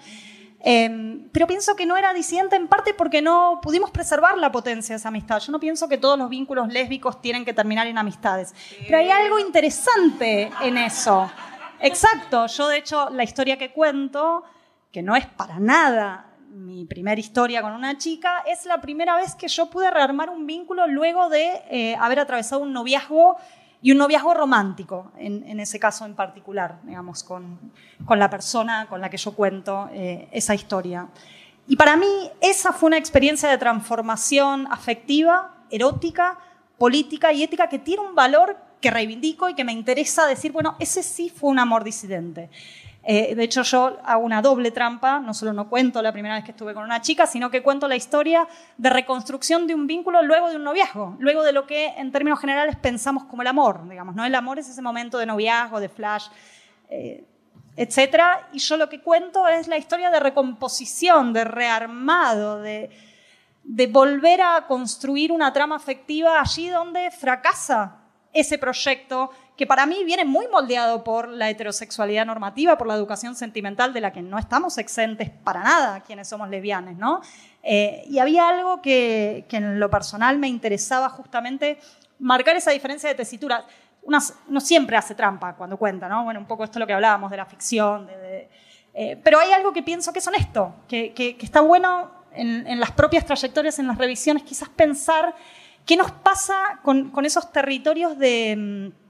[0.68, 4.96] Em, pero pienso que no era disidente en parte porque no pudimos preservar la potencia
[4.96, 5.40] de esa amistad.
[5.40, 8.56] Yo no pienso que todos los vínculos lésbicos tienen que terminar en amistades.
[8.88, 11.30] Pero hay algo interesante en eso.
[11.82, 14.44] Exacto, yo de hecho la historia que cuento,
[14.92, 19.36] que no es para nada mi primera historia con una chica, es la primera vez
[19.36, 23.36] que yo pude rearmar un vínculo luego de eh, haber atravesado un noviazgo
[23.82, 27.60] y un noviazgo romántico, en, ese caso en particular, digamos, con,
[28.10, 31.08] la persona con la que yo cuento eh, esa historia.
[31.68, 36.40] Y para mí esa fue una experiencia de transformación afectiva, erótica,
[36.78, 40.78] política y ética que tiene un valor que reivindico y que me interesa decir, bueno,
[40.80, 42.50] ese sí fue un amor disidente.
[43.08, 46.44] Eh, de hecho, yo hago una doble trampa, no solo no cuento la primera vez
[46.44, 48.48] que estuve con una chica, sino que cuento la historia
[48.78, 52.40] de reconstrucción de un vínculo luego de un noviazgo, luego de lo que en términos
[52.40, 54.26] generales pensamos como el amor, digamos, ¿no?
[54.26, 56.30] El amor es ese momento de noviazgo, de flash,
[56.90, 57.24] eh,
[57.76, 62.90] etcétera, y yo lo que cuento es la historia de recomposición, de rearmado, de,
[63.64, 67.98] de volver a construir una trama afectiva allí donde fracasa
[68.34, 73.36] ese proyecto que para mí viene muy moldeado por la heterosexualidad normativa, por la educación
[73.36, 77.22] sentimental de la que no estamos exentes para nada quienes somos lesbianes, ¿no?
[77.64, 81.80] Eh, y había algo que, en lo personal me interesaba justamente
[82.20, 83.66] marcar esa diferencia de tesitura.
[84.04, 84.20] Uno,
[84.60, 86.26] siempre hace trampa cuando cuenta, ¿no?
[86.26, 88.08] Bueno, un poco esto es lo que hablábamos de la ficción,
[88.94, 92.92] eh, pero hay algo que pienso que es honesto, que, está bueno en, en las
[92.92, 95.34] propias trayectorias, en las revisiones, quizás pensar
[95.86, 99.05] ¿Qué nos pasa con, esos territorios de mm,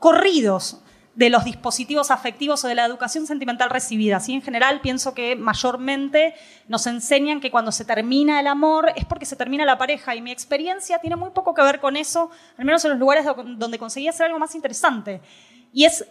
[0.00, 0.82] corridos
[1.14, 4.18] de los dispositivos afectivos o de la educación sentimental recibida?
[4.18, 4.32] ¿sí?
[4.32, 6.34] En general pienso que mayormente
[6.66, 10.22] nos enseñan que cuando se termina el amor es porque se termina la pareja y
[10.22, 13.24] mi experiencia tiene muy poco que ver con eso, al menos en los lugares
[13.56, 15.20] donde conseguí hacer algo más interesante.
[15.72, 16.04] Y es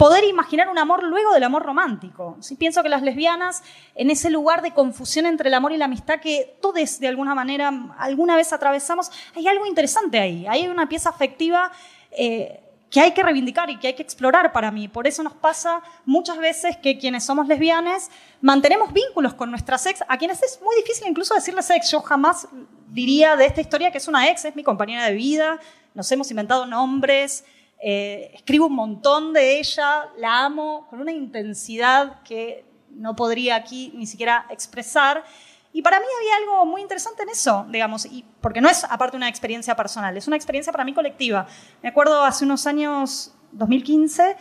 [0.00, 2.38] poder imaginar un amor luego del amor romántico.
[2.40, 2.56] ¿sí?
[2.56, 3.62] Pienso que las lesbianas,
[3.94, 7.34] en ese lugar de confusión entre el amor y la amistad que todos de alguna
[7.34, 10.46] manera alguna vez atravesamos, hay algo interesante ahí.
[10.46, 11.70] Hay una pieza afectiva
[12.12, 14.88] eh, que hay que reivindicar y que hay que explorar para mí.
[14.88, 18.10] Por eso nos pasa muchas veces que quienes somos lesbianas
[18.40, 21.90] mantenemos vínculos con nuestras ex, a quienes es muy difícil incluso decirles ex.
[21.90, 22.48] Yo jamás
[22.88, 25.60] diría de esta historia que es una ex, es mi compañera de vida,
[25.94, 27.44] nos hemos inventado nombres.
[27.82, 33.92] Eh, escribo un montón de ella, la amo con una intensidad que no podría aquí
[33.94, 35.24] ni siquiera expresar.
[35.72, 39.16] Y para mí había algo muy interesante en eso, digamos, y porque no es aparte
[39.16, 41.46] una experiencia personal, es una experiencia para mí colectiva.
[41.82, 44.36] Me acuerdo hace unos años, 2015,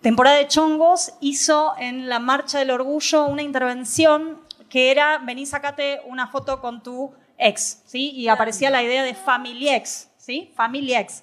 [0.00, 6.00] temporada de Chongos, hizo en la Marcha del Orgullo una intervención que era, vení, sacate
[6.06, 8.10] una foto con tu ex, ¿sí?
[8.10, 10.50] Y aparecía la idea de family ex, ¿sí?
[10.56, 11.22] Family ex.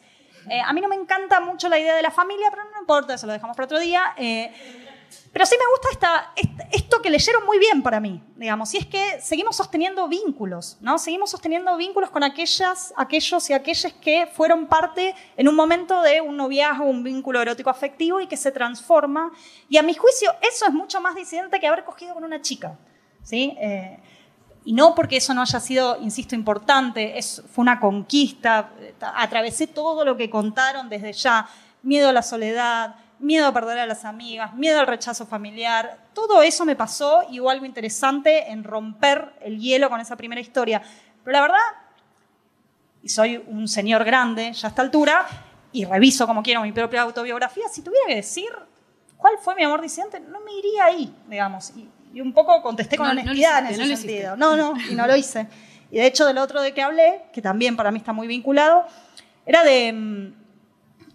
[0.49, 3.15] Eh, a mí no me encanta mucho la idea de la familia, pero no importa,
[3.15, 4.13] eso lo dejamos para otro día.
[4.17, 4.51] Eh,
[5.31, 6.33] pero sí me gusta
[6.71, 10.97] esto que leyeron muy bien para mí, digamos, y es que seguimos sosteniendo vínculos, ¿no?
[10.97, 16.21] Seguimos sosteniendo vínculos con aquellas, aquellos y aquellas que fueron parte en un momento de
[16.21, 19.31] un noviazgo, un vínculo erótico afectivo y que se transforma.
[19.69, 22.77] Y a mi juicio eso es mucho más disidente que haber cogido con una chica,
[23.23, 23.55] ¿sí?
[23.59, 23.99] Eh,
[24.65, 30.03] y no porque eso no haya sido, insisto, importante, es, fue una conquista, atravesé todo
[30.03, 31.47] lo que contaron desde ya,
[31.81, 36.41] miedo a la soledad, miedo a perder a las amigas, miedo al rechazo familiar, todo
[36.41, 40.81] eso me pasó y hubo algo interesante en romper el hielo con esa primera historia.
[41.23, 41.57] Pero la verdad,
[43.03, 45.27] y soy un señor grande ya a esta altura,
[45.71, 48.49] y reviso como quiero mi propia autobiografía, si tuviera que decir
[49.17, 51.71] cuál fue mi amor disidente, no me iría ahí, digamos.
[51.75, 51.89] Y,
[52.19, 54.35] un poco contesté con honestidad en ese sentido.
[54.35, 55.47] No, no, y no lo hice.
[55.91, 58.83] Y de hecho, del otro de que hablé, que también para mí está muy vinculado,
[59.45, 60.33] era de mm,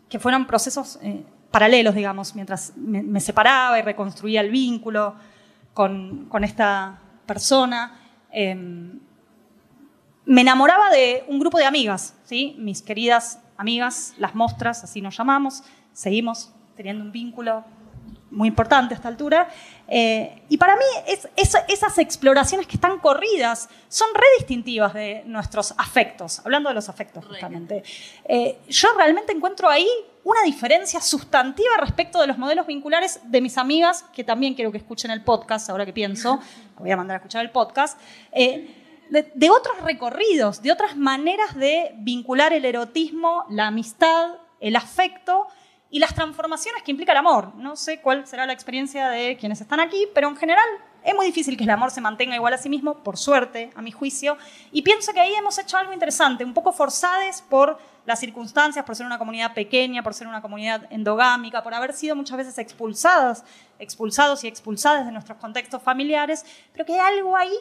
[0.09, 1.24] que fueron procesos eh,
[1.55, 5.14] paralelos, digamos, mientras me, separaba y reconstruía el vínculo
[5.72, 7.96] con, esta persona.
[8.32, 8.98] Em,
[10.24, 12.57] me enamoraba de un grupo de amigas, ¿sí?
[12.59, 17.62] mis queridas amigas, las mostras, así nos llamamos, seguimos teniendo un vínculo
[18.32, 19.48] muy importante a esta altura.
[19.86, 20.84] Eh, y para mí
[21.36, 27.84] esas exploraciones que están corridas son redistintivas de nuestros afectos, hablando de los afectos justamente.
[28.24, 29.88] Eh, yo realmente encuentro ahí
[30.25, 34.79] una diferencia sustantiva respecto de los modelos vinculares de mis amigas, que también quiero que
[34.79, 36.41] escuchen el podcast, ahora que pienso,
[36.79, 38.01] voy a mandar a escuchar el podcast,
[38.33, 45.47] eh, de, otros recorridos, de otras maneras de vincular el erotismo, la amistad, el afecto
[45.91, 47.55] y las transformaciones que implica el amor.
[47.57, 50.66] No sé cuál será la experiencia de quienes están aquí, pero en general
[51.05, 53.83] es muy difícil que el amor se mantenga igual a sí mismo, por suerte, a
[53.83, 54.39] mi juicio,
[54.72, 58.96] y pienso que ahí hemos hecho algo interesante, un poco forzadas por las circunstancias, por
[58.96, 63.44] ser una comunidad pequeña, por ser una comunidad endogámica, por haber sido muchas veces expulsadas,
[63.78, 67.55] expulsados y expulsadas de nuestros contextos familiares, pero que hay algo ahí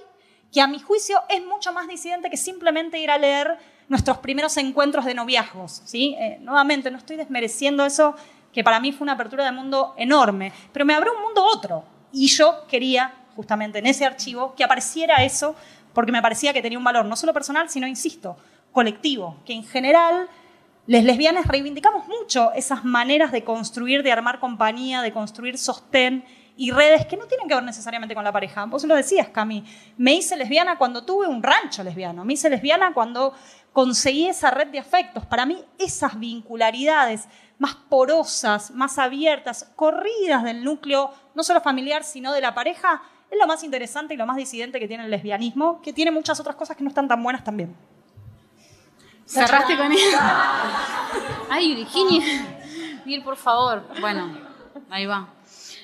[0.51, 3.57] que a mi juicio es mucho más disidente que simplemente ir a leer
[3.89, 5.81] nuestros primeros encuentros de noviazgos.
[5.85, 6.15] ¿sí?
[6.19, 8.15] Eh, nuevamente, no estoy desmereciendo eso,
[8.51, 11.83] que para mí fue una apertura de mundo enorme, pero me abrió un mundo otro.
[12.11, 15.55] Y yo quería, justamente en ese archivo, que apareciera eso,
[15.93, 18.37] porque me parecía que tenía un valor no solo personal, sino, insisto,
[18.73, 20.27] colectivo, que en general
[20.85, 26.25] les lesbianas reivindicamos mucho esas maneras de construir, de armar compañía, de construir sostén
[26.57, 28.65] y redes que no tienen que ver necesariamente con la pareja.
[28.65, 29.63] Vos lo decías, Cami.
[29.97, 32.25] Me hice lesbiana cuando tuve un rancho lesbiano.
[32.25, 33.33] Me hice lesbiana cuando
[33.71, 35.25] conseguí esa red de afectos.
[35.25, 42.33] Para mí, esas vincularidades más porosas, más abiertas, corridas del núcleo, no solo familiar, sino
[42.33, 43.01] de la pareja,
[43.31, 46.39] es lo más interesante y lo más disidente que tiene el lesbianismo, que tiene muchas
[46.39, 47.75] otras cosas que no están tan buenas también.
[49.25, 50.17] Cerraste con eso.
[51.49, 52.23] Ay, Virginia.
[53.05, 53.83] Mir, por favor.
[53.99, 54.37] Bueno,
[54.89, 55.27] ahí va.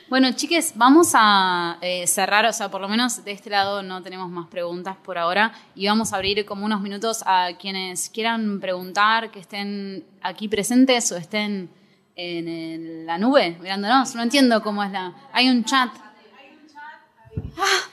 [0.10, 4.02] Bueno, chiques, vamos a eh, cerrar, o sea, por lo menos de este lado no
[4.02, 8.60] tenemos más preguntas por ahora y vamos a abrir como unos minutos a quienes quieran
[8.60, 11.70] preguntar, que estén aquí presentes o estén
[12.16, 14.16] en la nube mirándonos.
[14.16, 15.14] No entiendo cómo es la...
[15.32, 15.92] Hay un chat.
[17.56, 17.84] Ah,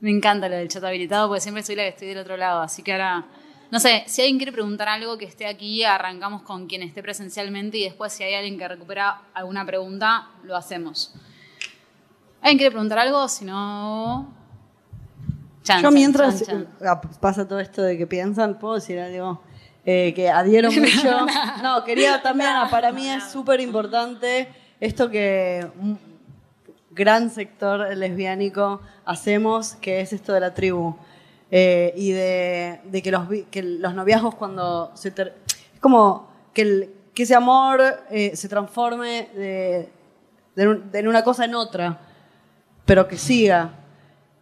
[0.00, 2.62] me encanta lo del chat habilitado porque siempre soy la que estoy del otro lado,
[2.62, 3.26] así que ahora
[3.70, 7.78] no sé, si alguien quiere preguntar algo que esté aquí, arrancamos con quien esté presencialmente
[7.78, 11.14] y después si hay alguien que recupera alguna pregunta, lo hacemos.
[12.40, 13.28] ¿Alguien quiere preguntar algo?
[13.28, 14.34] Si no...
[15.82, 16.44] Yo mientras
[16.84, 19.40] ah, pasa todo esto de que piensan, puedo decir algo
[19.84, 21.26] eh, que adhiero mucho.
[21.62, 24.48] No, quería también, para mí es súper importante
[24.80, 25.98] esto que un
[26.90, 30.96] gran sector lesbiánico hacemos, que es esto de la tribu.
[31.50, 35.08] Eh, y de, que, los, que, los, noviazgos cuando se...
[35.08, 39.88] es como que, que ese amor eh, se transforme de,
[40.54, 42.00] de, una cosa en otra,
[42.84, 43.72] pero que siga.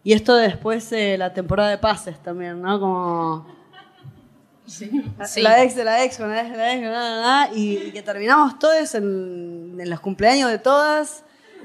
[0.03, 2.79] Y esto después de la temporada de pases también, ¿no?
[2.79, 3.59] Como...
[5.37, 8.93] La ex de la ex, con la ex de la ex, y, que terminamos todos
[8.93, 11.23] en, en, los cumpleaños de todas,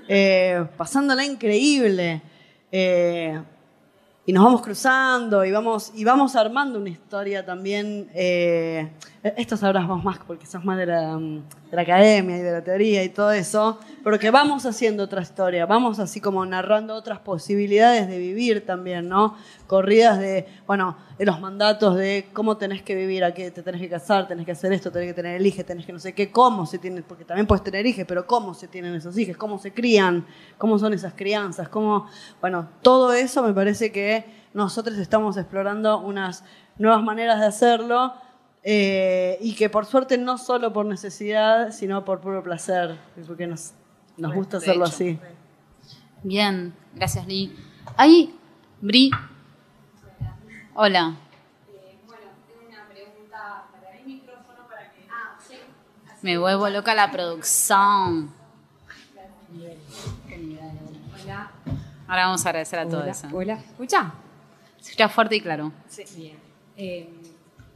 [0.09, 2.23] eh, pasándola increíble.
[2.73, 3.39] Eh,
[4.27, 8.09] y nos vamos cruzando y vamos, y vamos armando una historia también.
[8.15, 8.91] Eh,
[9.25, 11.43] esto sabrás vos más porque sos más de la, de
[11.73, 15.65] la, academia y de la teoría y todo eso, pero que vamos haciendo otra historia,
[15.65, 19.35] vamos así como narrando otras posibilidades de vivir también, ¿no?
[19.67, 23.81] Corridas de, bueno, de los mandatos de cómo tenés que vivir, a qué te tenés
[23.81, 26.13] que casar, tenés que hacer esto, tenés que tener el hijo, tenés que no sé
[26.13, 29.39] qué, cómo se tiene, porque también puedes tener hijos, pero cómo se tienen esos hijos,
[29.39, 30.27] cómo se crían,
[30.59, 32.09] cómo son esas crianzas, cómo,
[32.43, 36.45] bueno, todo eso me parece que nosotros estamos explorando unas
[36.77, 38.13] nuevas maneras de hacerlo.
[38.67, 43.73] Eh, y que por suerte no solo por necesidad, sino por puro placer, porque nos,
[44.17, 45.19] nos gusta hacerlo así.
[46.23, 47.55] Bien, gracias Lee.
[47.99, 48.35] Ahí,
[48.81, 49.11] Bri.
[50.75, 51.17] Hola.
[56.23, 58.33] Me vuelvo loca la producción.
[62.09, 63.07] Ahora vamos a agradecer a todos.
[63.07, 63.29] eso.
[63.31, 64.15] Hola, ¿escucha?
[64.81, 65.71] Se escucha fuerte y claro.
[66.17, 66.39] Bien.
[66.77, 67.11] Eh,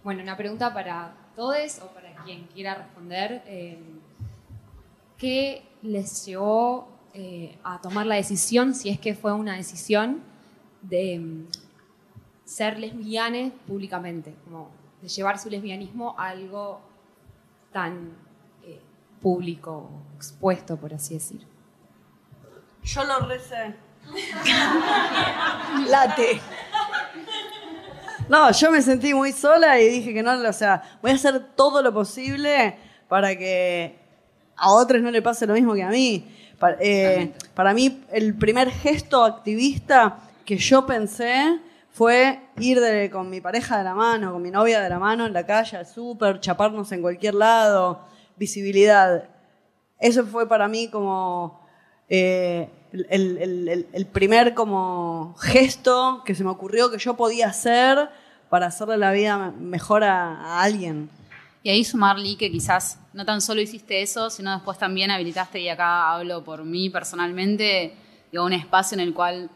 [0.08, 3.42] bueno, una pregunta para todos o para quien quiera responder.
[3.44, 3.78] eh,
[5.18, 10.22] ¿Qué les llevó eh, a tomar la decisión, si es que fue una decisión,
[10.80, 11.48] de mm,
[12.46, 14.34] ser lesbianes públicamente?
[14.44, 14.70] Como
[15.02, 16.80] de llevar su lesbianismo a algo
[17.70, 18.16] tan
[18.64, 18.80] eh,
[19.20, 21.46] público, expuesto, por así decir.
[22.82, 23.74] Yo lo recé.
[25.86, 26.40] Late.
[28.28, 31.40] No, yo me sentí muy sola y dije que no, o sea, voy a hacer
[31.56, 32.76] todo lo posible
[33.08, 33.96] para que
[34.56, 36.26] a otros no le pase lo mismo que a mí.
[36.80, 41.58] Eh, Para, mí, el primer gesto activista que yo pensé
[41.90, 45.24] fue ir de- con mi pareja de la mano, con mi novia de la mano
[45.26, 48.00] en la calle, al súper, chaparnos en cualquier lado,
[48.36, 49.24] visibilidad.
[49.98, 51.60] Eso fue para mí como
[52.08, 58.08] eh, el, primer como gesto que se me ocurrió que yo podía hacer
[58.48, 61.10] para hacerle la vida mejor a, alguien.
[61.62, 65.60] Y ahí sumar, Lee, que quizás no tan solo hiciste eso, sino después también habilitaste,
[65.60, 67.94] y acá hablo por mí personalmente,
[68.32, 69.50] digo, un espacio en el cual,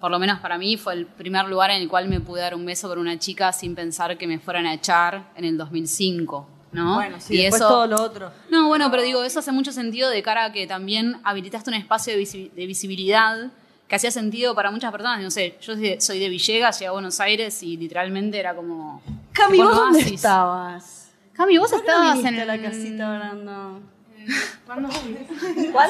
[0.00, 2.54] por lo menos para mí, fue el primer lugar en el cual me pude dar
[2.54, 6.46] un beso con una chica sin pensar que me fueran a echar en el 2005,
[6.72, 6.94] ¿no?
[6.94, 8.30] Bueno, sí, y después eso, todo lo otro.
[8.50, 11.74] No, bueno, pero digo, eso hace mucho sentido de cara a que también habilitaste un
[11.74, 13.50] espacio de, visi- de visibilidad
[13.88, 15.22] que hacía sentido para muchas personas.
[15.22, 18.54] No sé, yo soy de- soy de Villegas, llegué a Buenos Aires y literalmente era
[18.54, 19.00] como...
[19.32, 21.10] Cami, ¿vos dónde estabas?
[21.32, 23.80] Cami, vos ¿Por qué no estabas en la casita hablando?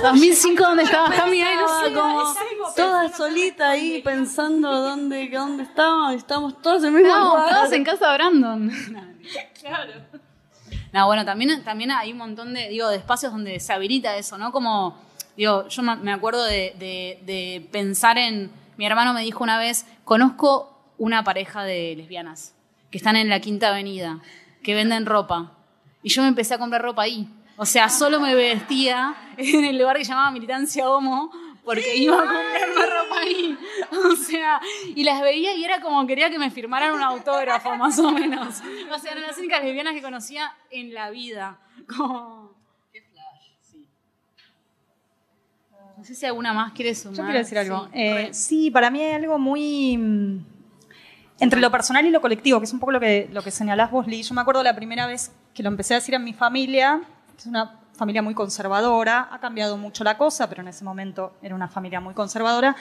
[0.02, 1.42] 2005, ¿dónde estabas, Cami?
[1.42, 6.14] Ay, no sé como toda solita ahí pensando dónde, dónde estábamos.
[6.14, 7.46] Estamos todos en el mismo No, lugar.
[7.48, 8.72] estabas en casa de Brandon.
[9.60, 9.92] claro.
[10.92, 14.38] No, bueno, también, también hay un montón de, digo, de espacios donde se habilita eso,
[14.38, 14.52] ¿no?
[14.52, 14.96] Como,
[15.36, 20.74] digo, yo me acuerdo de, de- pensar en, mi hermano me dijo una vez, conozco
[20.98, 22.54] una pareja de lesbianas
[22.90, 24.20] que están en la Quinta Avenida,
[24.62, 25.52] que venden ropa.
[26.02, 27.28] Y yo me empecé a comprar ropa ahí.
[27.56, 31.30] O sea, solo me vestía en el lugar que llamaba Militancia Homo,
[31.68, 33.58] porque iba a comprarme ropa ahí.
[34.10, 34.58] O sea,
[34.94, 38.62] y las veía y era como quería que me firmaran un autógrafo, más o menos.
[38.90, 41.58] O sea, eran las únicas lesbianas que conocía en la vida.
[41.94, 42.54] Como...
[42.90, 43.86] Qué flash, sí.
[45.98, 47.16] No sé si alguna más quiere sumar.
[47.16, 47.84] Yo quiero decir algo.
[47.84, 47.90] Sí.
[47.92, 49.98] Eh, sí, para mí hay algo muy.
[49.98, 50.46] mm,
[51.40, 53.90] entre lo personal y lo colectivo, que es un poco lo que, lo que señalás
[53.90, 54.22] vos, Lee.
[54.22, 57.40] Yo me acuerdo la primera vez que lo empecé a decir en mi familia, que
[57.40, 61.54] es una familia muy conservadora, ha cambiado mucho la cosa, pero en ese momento era
[61.54, 62.76] una familia muy conservadora.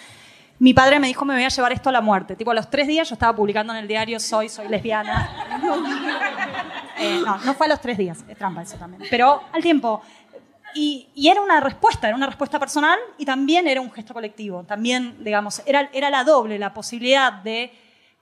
[0.59, 2.35] Mi padre me dijo, me voy a llevar esto a la muerte.
[2.35, 5.29] Tipo, a los tres días yo estaba publicando en el diario, soy, soy lesbiana.
[6.99, 9.03] Eh, no, no fue a los tres días, es trampa eso también.
[9.11, 10.01] Pero al tiempo,
[10.73, 14.63] y, y era una respuesta, era una respuesta personal y también era un gesto colectivo.
[14.63, 17.71] También, digamos, era, era la doble, la posibilidad de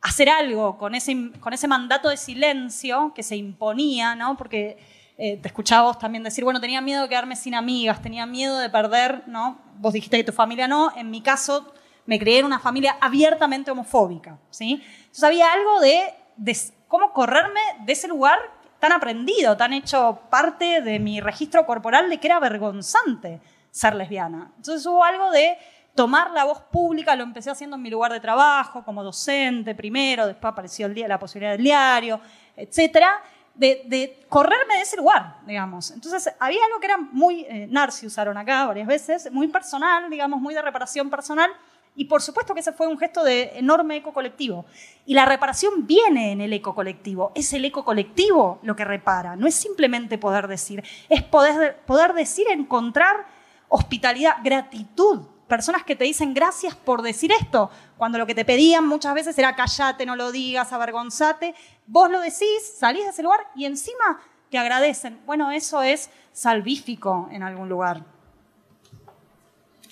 [0.01, 4.35] hacer algo con ese, con ese mandato de silencio que se imponía, ¿no?
[4.35, 4.77] Porque
[5.17, 8.57] eh, te escuchaba vos también decir, bueno, tenía miedo de quedarme sin amigas, tenía miedo
[8.59, 9.57] de perder, ¿no?
[9.77, 11.73] Vos dijiste que tu familia no, en mi caso
[12.05, 14.83] me creé en una familia abiertamente homofóbica, ¿sí?
[14.97, 18.39] Entonces había algo de, de cómo correrme de ese lugar
[18.79, 24.51] tan aprendido, tan hecho parte de mi registro corporal de que era vergonzante ser lesbiana.
[24.57, 25.57] Entonces hubo algo de
[25.95, 30.27] tomar la voz pública, lo empecé haciendo en mi lugar de trabajo, como docente primero,
[30.27, 32.19] después apareció el día, la posibilidad del diario,
[32.55, 33.21] etcétera,
[33.55, 35.91] de, correrme de ese lugar, digamos.
[35.91, 40.41] Entonces había algo que era muy, eh, Narci usaron acá varias veces, muy personal, digamos,
[40.41, 41.51] muy de reparación personal,
[41.97, 44.65] y por supuesto que ese fue un gesto de enorme eco colectivo.
[45.05, 47.31] Y la reparación viene en el eco colectivo.
[47.35, 49.37] Es el eco colectivo lo que repara.
[49.37, 50.83] No es simplemente poder decir.
[51.07, 53.25] Es poder, poder decir, encontrar
[53.69, 55.21] hospitalidad, gratitud.
[55.47, 57.69] Personas que te dicen gracias por decir esto.
[57.97, 61.53] Cuando lo que te pedían muchas veces era callate, no lo digas, avergonzate.
[61.85, 62.47] Vos lo decís,
[62.77, 64.19] salís de ese lugar y encima
[64.49, 65.19] te agradecen.
[65.25, 68.03] Bueno, eso es salvífico en algún lugar.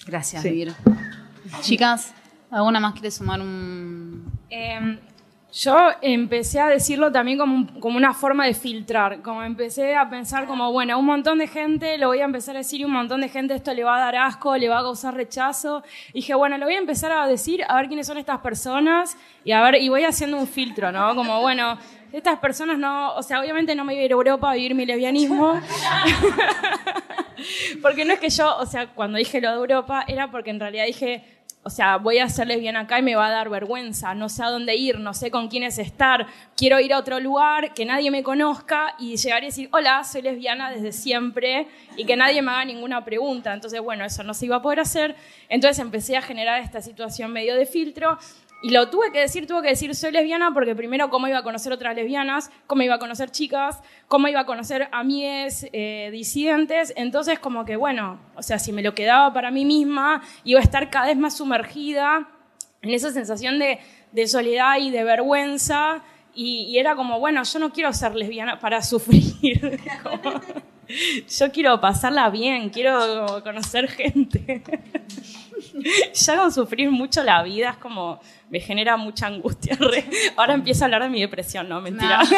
[0.08, 0.50] Gracias, Sí.
[0.50, 0.74] Vir.
[1.62, 2.14] Chicas,
[2.50, 4.32] ¿alguna más quiere sumar un...?
[4.50, 5.00] Eh,
[5.54, 10.48] Yo empecé a decirlo también como, como, una forma de filtrar, como empecé a pensar
[10.48, 13.22] como, bueno, un montón de gente lo voy a empezar a decir y un montón
[13.22, 15.84] de gente esto le va a dar asco, le va a causar rechazo.
[16.12, 19.16] Dije, bueno, lo voy a empezar a decir, a ver quiénes son estas personas
[19.46, 21.14] y a ver, y voy haciendo un filtro, ¿no?
[21.14, 21.78] Como, bueno,
[22.12, 24.74] estas personas no, o sea, obviamente no me voy a ir a Europa a vivir
[24.74, 25.62] mi lesbianismo.
[27.84, 30.60] porque no es que yo, o sea, cuando dije lo de Europa, era porque en
[30.60, 34.14] realidad dije, o sea, voy a ser lesbiana acá y me va a dar vergüenza,
[34.14, 36.28] no sé a dónde ir, no sé con quiénes estar,
[36.58, 40.24] quiero ir a otro lugar, que nadie me conozca y llegar y decir, hola, soy
[40.24, 43.54] lesbiana desde siempre y que nadie me haga ninguna pregunta.
[43.54, 45.16] Entonces, bueno, eso no se iba a poder hacer.
[45.48, 48.18] Entonces empecé a generar esta situación medio de filtro
[48.64, 51.44] y lo tuve que decir, tuve que decir soy lesbiana porque primero cómo iba a
[51.44, 56.94] conocer otras lesbianas, cómo iba a conocer chicas, cómo iba a conocer amigues eh, disidentes.
[56.96, 60.64] Entonces como que bueno, o sea, si me lo quedaba para mí misma, iba a
[60.64, 62.30] estar cada vez más sumergida
[62.82, 66.02] en esa sensación de, soledad y de vergüenza.
[66.34, 69.78] Y, era como, bueno, yo no quiero ser lesbiana para sufrir.
[71.38, 74.64] yo quiero pasarla bien, quiero conocer gente.
[76.14, 78.20] ya con sufrir mucho la vida es como,
[78.50, 79.78] me genera mucha angustia.
[80.36, 82.22] Ahora empiezo a hablar de mi depresión, no, mentira.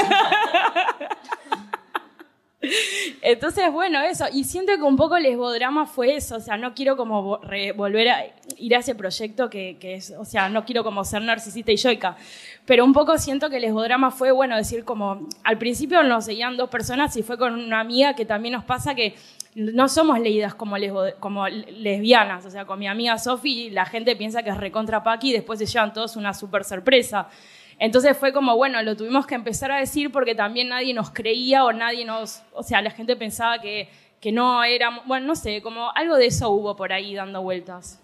[3.22, 4.26] Entonces, bueno, eso.
[4.32, 6.38] Y siento que un poco el lesbodrama fue eso.
[6.38, 7.40] O sea, no quiero como
[7.76, 8.26] volver a
[8.58, 12.18] ir a ese proyecto que, es, o sea, no quiero como ser narcisista y yoica.
[12.66, 16.58] Pero un poco siento que el lesbodrama fue, bueno, decir como, al principio nos seguían
[16.58, 19.16] dos personas y fue con una amiga que también nos pasa que
[19.56, 22.46] no somos leídas como, lesbianas.
[22.46, 25.60] O sea, con mi amiga Sofi la gente piensa que es recontra Paqui y después
[25.60, 27.30] se llevan todos una súper sorpresa.
[27.80, 31.66] Entonces fue como, bueno, lo tuvimos que empezar a decir porque también nadie nos creía
[31.66, 33.90] o nadie nos, o sea, la gente pensaba que,
[34.22, 38.00] que no éramos, bueno, no sé, como algo de eso hubo por ahí dando vueltas.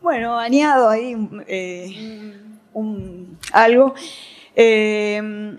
[0.00, 1.14] Bueno, añado ahí
[1.46, 2.36] eh,
[2.72, 3.94] un, algo.
[4.56, 5.56] Eh,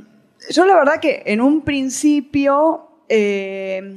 [0.51, 3.95] yo la verdad que en un principio eh,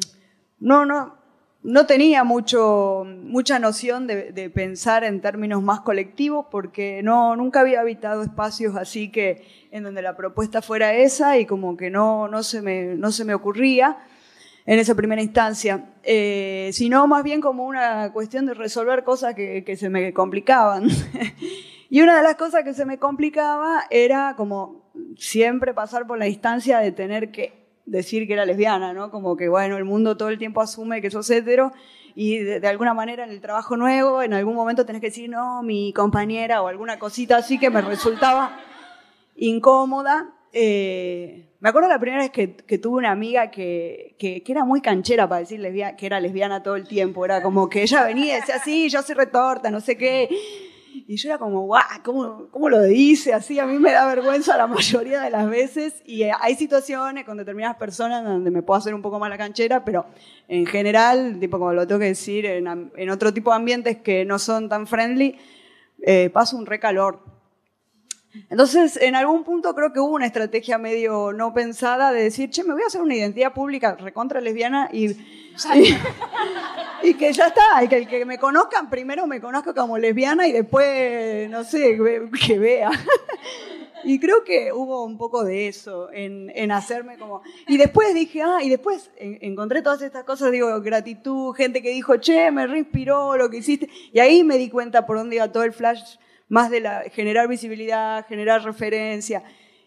[0.61, 1.15] no, no,
[1.63, 7.81] no tenía mucho, mucha noción de, pensar en términos más colectivos porque no, nunca había
[7.81, 12.43] habitado espacios así que en donde la propuesta fuera esa y como que no, no,
[12.43, 13.97] se, me, no se me ocurría
[14.67, 19.65] en esa primera instancia, eh, sino más bien como una cuestión de resolver cosas que,
[19.65, 20.89] que se me complicaban.
[21.89, 26.29] y una de las cosas que se me complicaba era como siempre pasar por la
[26.29, 29.11] instancia de tener que decir que era lesbiana, ¿no?
[29.11, 31.73] Como que, bueno, el mundo todo el tiempo asume que sos hetero
[32.15, 35.63] y de, alguna manera en el trabajo nuevo, en algún momento tenés que decir, no,
[35.63, 38.59] mi compañera o alguna cosita así que me resultaba
[39.37, 40.33] incómoda.
[40.53, 45.29] Eh, me acuerdo la primera vez que, tuve una amiga que, que, era muy canchera
[45.29, 45.61] para decir
[45.99, 47.25] que era lesbiana todo el tiempo.
[47.25, 50.29] Era como que ella venía y decía, sí, yo soy retorta, no sé qué.
[51.07, 53.35] Y yo era como, guau, ¿cómo, ¿cómo, lo dice?
[53.35, 56.03] Así a mí me da vergüenza la mayoría de las veces.
[56.05, 59.37] Y eh, hay situaciones con determinadas personas donde me puedo hacer un poco más la
[59.37, 60.07] canchera, pero
[60.49, 64.25] en general, tipo como lo tengo que decir, en, en otro tipo de ambientes que
[64.25, 65.39] no son tan friendly,
[66.03, 67.21] eh, paso un recalor.
[68.51, 72.65] Entonces, en algún punto creo que hubo una estrategia medio no pensada de decir, che,
[72.65, 75.15] me voy a hacer una identidad pública recontra lesbiana y, y,
[77.15, 80.53] que ya está, y que el que me conozcan primero me conozca como lesbiana y
[80.53, 81.99] después, no sé,
[82.47, 82.91] que vea.
[84.05, 87.43] Y creo que hubo un poco de eso, en, en, hacerme como...
[87.67, 92.17] Y después dije, ah, y después encontré todas estas cosas, digo, gratitud, gente que dijo,
[92.19, 93.89] che, me reinspiró lo que hiciste.
[94.13, 96.19] Y ahí me di cuenta por dónde iba todo el flash
[96.49, 99.43] más de la, generar visibilidad, generar referencia.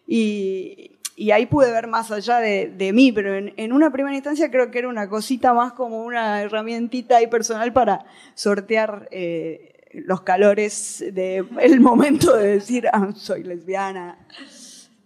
[0.06, 0.99] Y,
[1.32, 4.88] ahí pude ver más allá de, mí, pero en, una primera instancia creo que era
[4.88, 8.06] una cosita más como una herramientita ahí personal para
[8.36, 14.18] sortear eh, los calores del momento de decir, ah, soy lesbiana.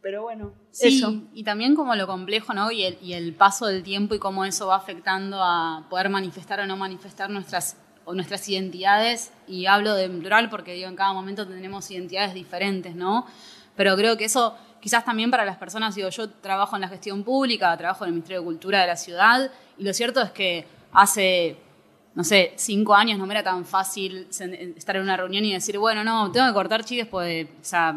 [0.01, 1.23] Pero bueno, sí, eso.
[1.33, 2.71] Y también como lo complejo, ¿no?
[2.71, 6.59] Y el, y el paso del tiempo y cómo eso va afectando a poder manifestar
[6.59, 11.13] o no manifestar nuestras o nuestras identidades, y hablo de plural porque digo, en cada
[11.13, 13.25] momento tenemos identidades diferentes, ¿no?
[13.75, 17.23] Pero creo que eso quizás también para las personas, digo, yo trabajo en la gestión
[17.23, 20.67] pública, trabajo en el Ministerio de Cultura de la ciudad, y lo cierto es que
[20.91, 21.55] hace,
[22.15, 25.77] no sé, cinco años no me era tan fácil estar en una reunión y decir,
[25.77, 27.93] bueno, no, tengo que cortar chistes, pues, o sea,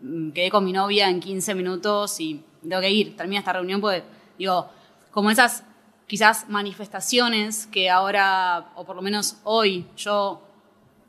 [0.00, 3.80] mm, quedé con mi novia en 15 minutos y tengo que ir, termina esta reunión,
[3.80, 4.04] pues,
[4.38, 4.70] digo,
[5.10, 5.64] como esas
[6.06, 10.40] quizás manifestaciones que ahora, o por lo menos hoy, yo,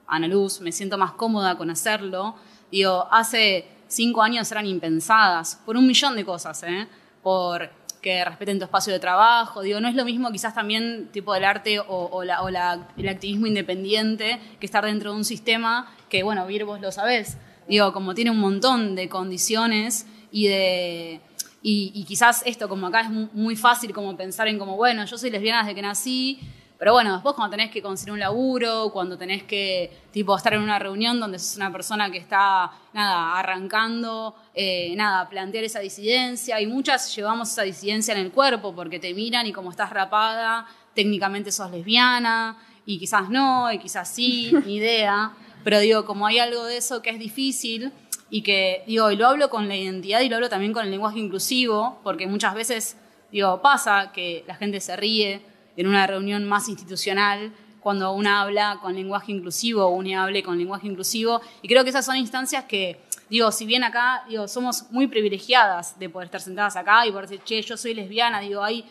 [0.07, 2.34] Ana Luz, me siento más cómoda con hacerlo.
[2.72, 6.87] Digo, hace cinco años eran impensadas, por un millón de cosas, ¿eh?
[7.21, 7.69] Por
[8.01, 9.61] que respeten tu espacio de trabajo.
[9.61, 14.65] Digo, no es lo mismo quizás también tipo del arte o, el activismo independiente que
[14.65, 17.37] estar dentro de un sistema que, bueno, Vir, vos lo sabés.
[17.67, 21.21] Digo, como tiene un montón de condiciones y de...
[21.61, 25.29] Y, quizás esto, como acá es muy fácil como pensar en como, bueno, yo soy
[25.29, 26.39] lesbiana desde que nací,
[26.80, 30.61] pero bueno, después cuando tenés que conseguir un laburo, cuando tenés que tipo estar en
[30.61, 36.61] una reunión donde sos una persona que está nada arrancando, eh, nada plantear esa disidencia
[36.61, 40.68] y muchas llevamos esa disidencia en el cuerpo porque te miran y como estás rapada,
[40.95, 45.34] técnicamente sos lesbiana y quizás no y quizás sí, ni idea.
[45.65, 47.91] Pero digo, como hay algo de eso que es difícil
[48.30, 50.91] y que digo, y lo hablo con la identidad y lo hablo también con el
[50.91, 52.95] lenguaje inclusivo, porque muchas veces
[53.34, 55.48] digo pasa que la gente se ríe
[55.80, 60.57] en una reunión más institucional cuando una habla con lenguaje inclusivo o una hable con
[60.57, 61.39] lenguaje inclusivo.
[61.61, 62.99] Y creo que esas son instancias que,
[63.30, 67.30] digo, si bien acá, digo, somos muy privilegiadas de poder estar sentadas acá y poder
[67.30, 68.84] decir, che, yo soy lesbiana, digo, hay,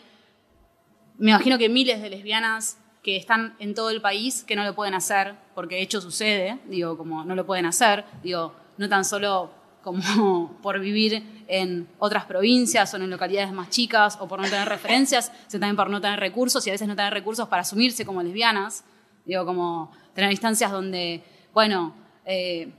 [1.19, 4.73] me imagino que miles de lesbianas que están en todo el país que no lo
[4.73, 9.05] pueden hacer, porque de hecho sucede, digo, como no lo pueden hacer, digo, no tan
[9.05, 9.51] solo
[9.83, 14.67] como por vivir en otras provincias o en localidades más chicas o por no tener
[14.67, 18.05] referencias, sino también por no tener recursos y a veces no tener recursos para asumirse
[18.05, 18.83] como lesbianas.
[19.25, 21.23] Digo, como tener instancias donde,
[21.53, 21.93] bueno,
[22.25, 22.71] eh,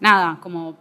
[0.00, 0.76] nada, como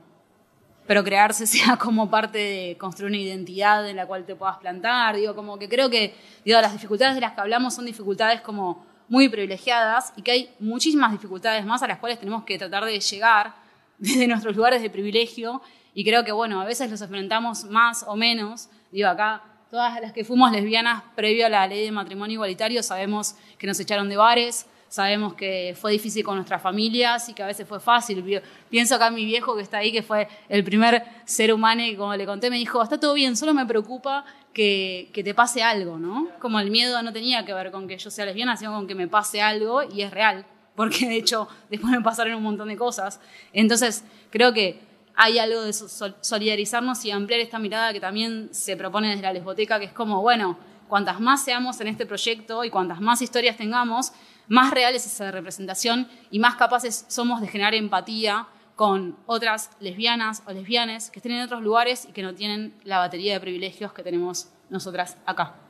[0.88, 5.16] procrearse sea como parte de construir una identidad en la cual te puedas plantar.
[5.16, 8.86] Digo, como que creo que digo, las dificultades de las que hablamos son dificultades como
[9.08, 13.00] muy privilegiadas y que hay muchísimas dificultades más a las cuales tenemos que tratar de
[13.00, 13.65] llegar
[13.98, 15.62] desde nuestros lugares de privilegio
[15.94, 18.68] y creo que, bueno, a veces los enfrentamos más o menos.
[18.92, 19.42] Digo, acá
[19.72, 23.80] todas las que fuimos lesbianas previo a la ley de matrimonio igualitario sabemos que nos
[23.80, 27.80] echaron de bares, sabemos que fue difícil con nuestras familias y que a veces fue
[27.80, 28.42] fácil.
[28.70, 31.96] Pienso acá en mi viejo que está ahí, que fue el primer ser humano y
[31.96, 35.64] como le conté me dijo, está todo bien, solo me preocupa que, que, te pase
[35.64, 36.28] algo, ¿no?
[36.40, 38.96] Como el miedo no tenía que ver con que yo sea lesbiana, sino con que
[38.96, 42.78] me pase algo y es real porque de hecho después me pasaron un montón de
[42.78, 43.20] cosas.
[43.54, 44.80] Entonces, creo que
[45.16, 49.80] hay algo de solidarizarnos y ampliar esta mirada que también se propone desde la lesboteca,
[49.80, 50.58] que es como, bueno,
[50.88, 54.12] cuantas más seamos en este proyecto y cuantas más historias tengamos,
[54.48, 60.44] más real es esa representación y más capaces somos de generar empatía con otras lesbianas
[60.46, 63.94] o lesbianes que estén en otros lugares y que no tienen la batería de privilegios
[63.94, 65.65] que tenemos nosotras acá.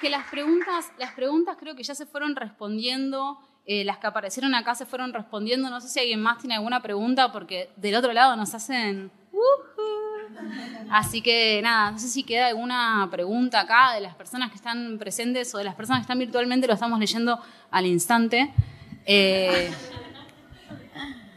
[0.00, 4.54] Que las preguntas, las preguntas creo que ya se fueron respondiendo, eh, las que aparecieron
[4.54, 5.70] acá se fueron respondiendo.
[5.70, 9.10] No sé si alguien más tiene alguna pregunta, porque del otro lado nos hacen.
[10.90, 14.98] Así que nada, no sé si queda alguna pregunta acá de las personas que están
[14.98, 17.40] presentes o de las personas que están virtualmente, lo estamos leyendo
[17.70, 18.52] al instante.
[19.04, 19.70] Eh,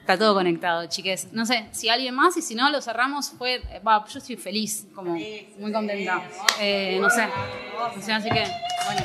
[0.10, 1.28] Está todo conectado, chiques.
[1.34, 3.30] No sé, si alguien más y si no, lo cerramos.
[3.30, 6.24] Fue, yo estoy feliz, como muy contenta.
[6.60, 7.28] Eh, no sé.
[8.12, 8.44] así que,
[8.88, 9.02] bueno.